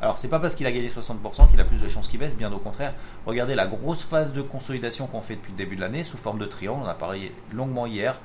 Alors 0.00 0.16
c'est 0.16 0.28
pas 0.28 0.38
parce 0.38 0.54
qu'il 0.54 0.66
a 0.66 0.72
gagné 0.72 0.88
60% 0.88 1.50
qu'il 1.50 1.60
a 1.60 1.64
plus 1.64 1.82
de 1.82 1.88
chances 1.88 2.08
qu'il 2.08 2.20
baisse, 2.20 2.36
bien 2.36 2.52
au 2.52 2.58
contraire. 2.58 2.94
Regardez 3.26 3.54
la 3.54 3.66
grosse 3.66 4.02
phase 4.02 4.32
de 4.32 4.42
consolidation 4.42 5.06
qu'on 5.06 5.22
fait 5.22 5.34
depuis 5.36 5.52
le 5.52 5.58
début 5.58 5.76
de 5.76 5.80
l'année 5.80 6.04
sous 6.04 6.16
forme 6.16 6.38
de 6.38 6.46
triangle, 6.46 6.82
on 6.84 6.88
a 6.88 6.94
parlé 6.94 7.34
longuement 7.52 7.86
hier. 7.86 8.20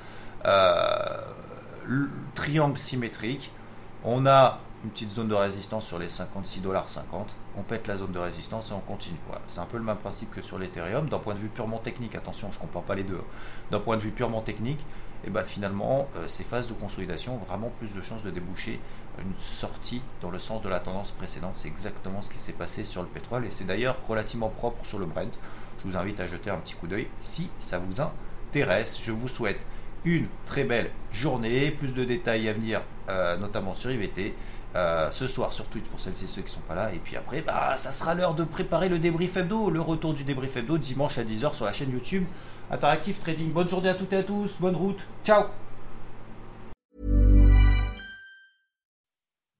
Euh, 0.46 1.20
triangle 2.34 2.78
symétrique. 2.78 3.52
On 4.04 4.26
a 4.26 4.60
une 4.84 4.90
petite 4.90 5.10
zone 5.10 5.28
de 5.28 5.34
résistance 5.34 5.86
sur 5.86 5.98
les 5.98 6.08
56,50$. 6.08 7.00
On 7.56 7.62
pète 7.62 7.86
la 7.86 7.96
zone 7.96 8.12
de 8.12 8.18
résistance 8.18 8.70
et 8.70 8.74
on 8.74 8.80
continue. 8.80 9.18
C'est 9.46 9.60
un 9.60 9.64
peu 9.64 9.78
le 9.78 9.82
même 9.82 9.96
principe 9.96 10.34
que 10.34 10.42
sur 10.42 10.58
l'Ethereum. 10.58 11.08
D'un 11.08 11.18
point 11.18 11.34
de 11.34 11.40
vue 11.40 11.48
purement 11.48 11.78
technique, 11.78 12.14
attention, 12.14 12.52
je 12.52 12.58
ne 12.58 12.60
comprends 12.62 12.82
pas 12.82 12.94
les 12.94 13.02
deux. 13.02 13.20
D'un 13.70 13.80
point 13.80 13.96
de 13.96 14.02
vue 14.02 14.10
purement 14.10 14.42
technique, 14.42 14.80
et 14.80 15.28
eh 15.28 15.30
ben, 15.30 15.42
finalement, 15.42 16.06
euh, 16.16 16.28
ces 16.28 16.44
phases 16.44 16.68
de 16.68 16.74
consolidation 16.74 17.36
ont 17.36 17.44
vraiment 17.44 17.72
plus 17.78 17.94
de 17.94 18.02
chances 18.02 18.22
de 18.22 18.30
déboucher 18.30 18.78
une 19.18 19.32
sortie 19.38 20.02
dans 20.20 20.30
le 20.30 20.38
sens 20.38 20.60
de 20.60 20.68
la 20.68 20.80
tendance 20.80 21.12
précédente. 21.12 21.52
C'est 21.54 21.68
exactement 21.68 22.20
ce 22.20 22.28
qui 22.28 22.38
s'est 22.38 22.52
passé 22.52 22.84
sur 22.84 23.00
le 23.00 23.08
pétrole 23.08 23.46
et 23.46 23.50
c'est 23.50 23.64
d'ailleurs 23.64 23.96
relativement 24.06 24.50
propre 24.50 24.84
sur 24.84 24.98
le 24.98 25.06
Brent. 25.06 25.38
Je 25.78 25.88
vous 25.88 25.96
invite 25.96 26.20
à 26.20 26.26
jeter 26.26 26.50
un 26.50 26.58
petit 26.58 26.74
coup 26.74 26.88
d'œil 26.88 27.08
si 27.20 27.48
ça 27.58 27.78
vous 27.78 28.02
intéresse. 28.02 29.00
Je 29.02 29.12
vous 29.12 29.28
souhaite 29.28 29.60
une 30.04 30.26
très 30.44 30.64
belle 30.64 30.90
journée, 31.10 31.70
plus 31.70 31.94
de 31.94 32.04
détails 32.04 32.46
à 32.50 32.52
venir, 32.52 32.82
euh, 33.08 33.38
notamment 33.38 33.72
sur 33.72 33.90
IVT 33.90 34.34
euh, 34.74 35.10
ce 35.12 35.28
soir 35.28 35.52
sur 35.52 35.66
Twitch 35.66 35.84
pour 35.84 36.00
celles 36.00 36.14
et 36.14 36.26
ceux 36.26 36.42
qui 36.42 36.52
sont 36.52 36.60
pas 36.60 36.74
là. 36.74 36.92
Et 36.92 36.98
puis 36.98 37.16
après, 37.16 37.42
bah, 37.42 37.76
ça 37.76 37.92
sera 37.92 38.14
l'heure 38.14 38.34
de 38.34 38.44
préparer 38.44 38.88
le 38.88 38.98
débrief 38.98 39.36
hebdo, 39.36 39.70
le 39.70 39.80
retour 39.80 40.14
du 40.14 40.24
débrief 40.24 40.56
hebdo 40.56 40.78
dimanche 40.78 41.18
à 41.18 41.24
10h 41.24 41.54
sur 41.54 41.64
la 41.64 41.72
chaîne 41.72 41.92
YouTube 41.92 42.24
Interactive 42.70 43.18
Trading. 43.18 43.52
Bonne 43.52 43.68
journée 43.68 43.88
à 43.88 43.94
toutes 43.94 44.12
et 44.12 44.16
à 44.16 44.22
tous, 44.22 44.56
bonne 44.58 44.76
route, 44.76 44.98
ciao 45.24 45.44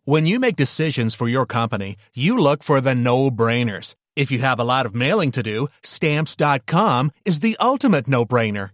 When 0.06 0.26
you 0.26 0.38
make 0.38 0.56
decisions 0.56 1.14
for 1.14 1.28
your 1.28 1.46
company, 1.46 1.96
you 2.14 2.36
look 2.36 2.62
for 2.62 2.78
no-brainers. 2.94 3.94
If 4.16 4.30
you 4.30 4.40
have 4.40 4.60
a 4.60 4.64
lot 4.64 4.84
mailing 4.94 5.30
to 5.30 5.42
do, 5.42 5.68
stamps.com 5.82 7.10
is 7.24 7.40
the 7.40 7.56
no-brainer. 8.06 8.73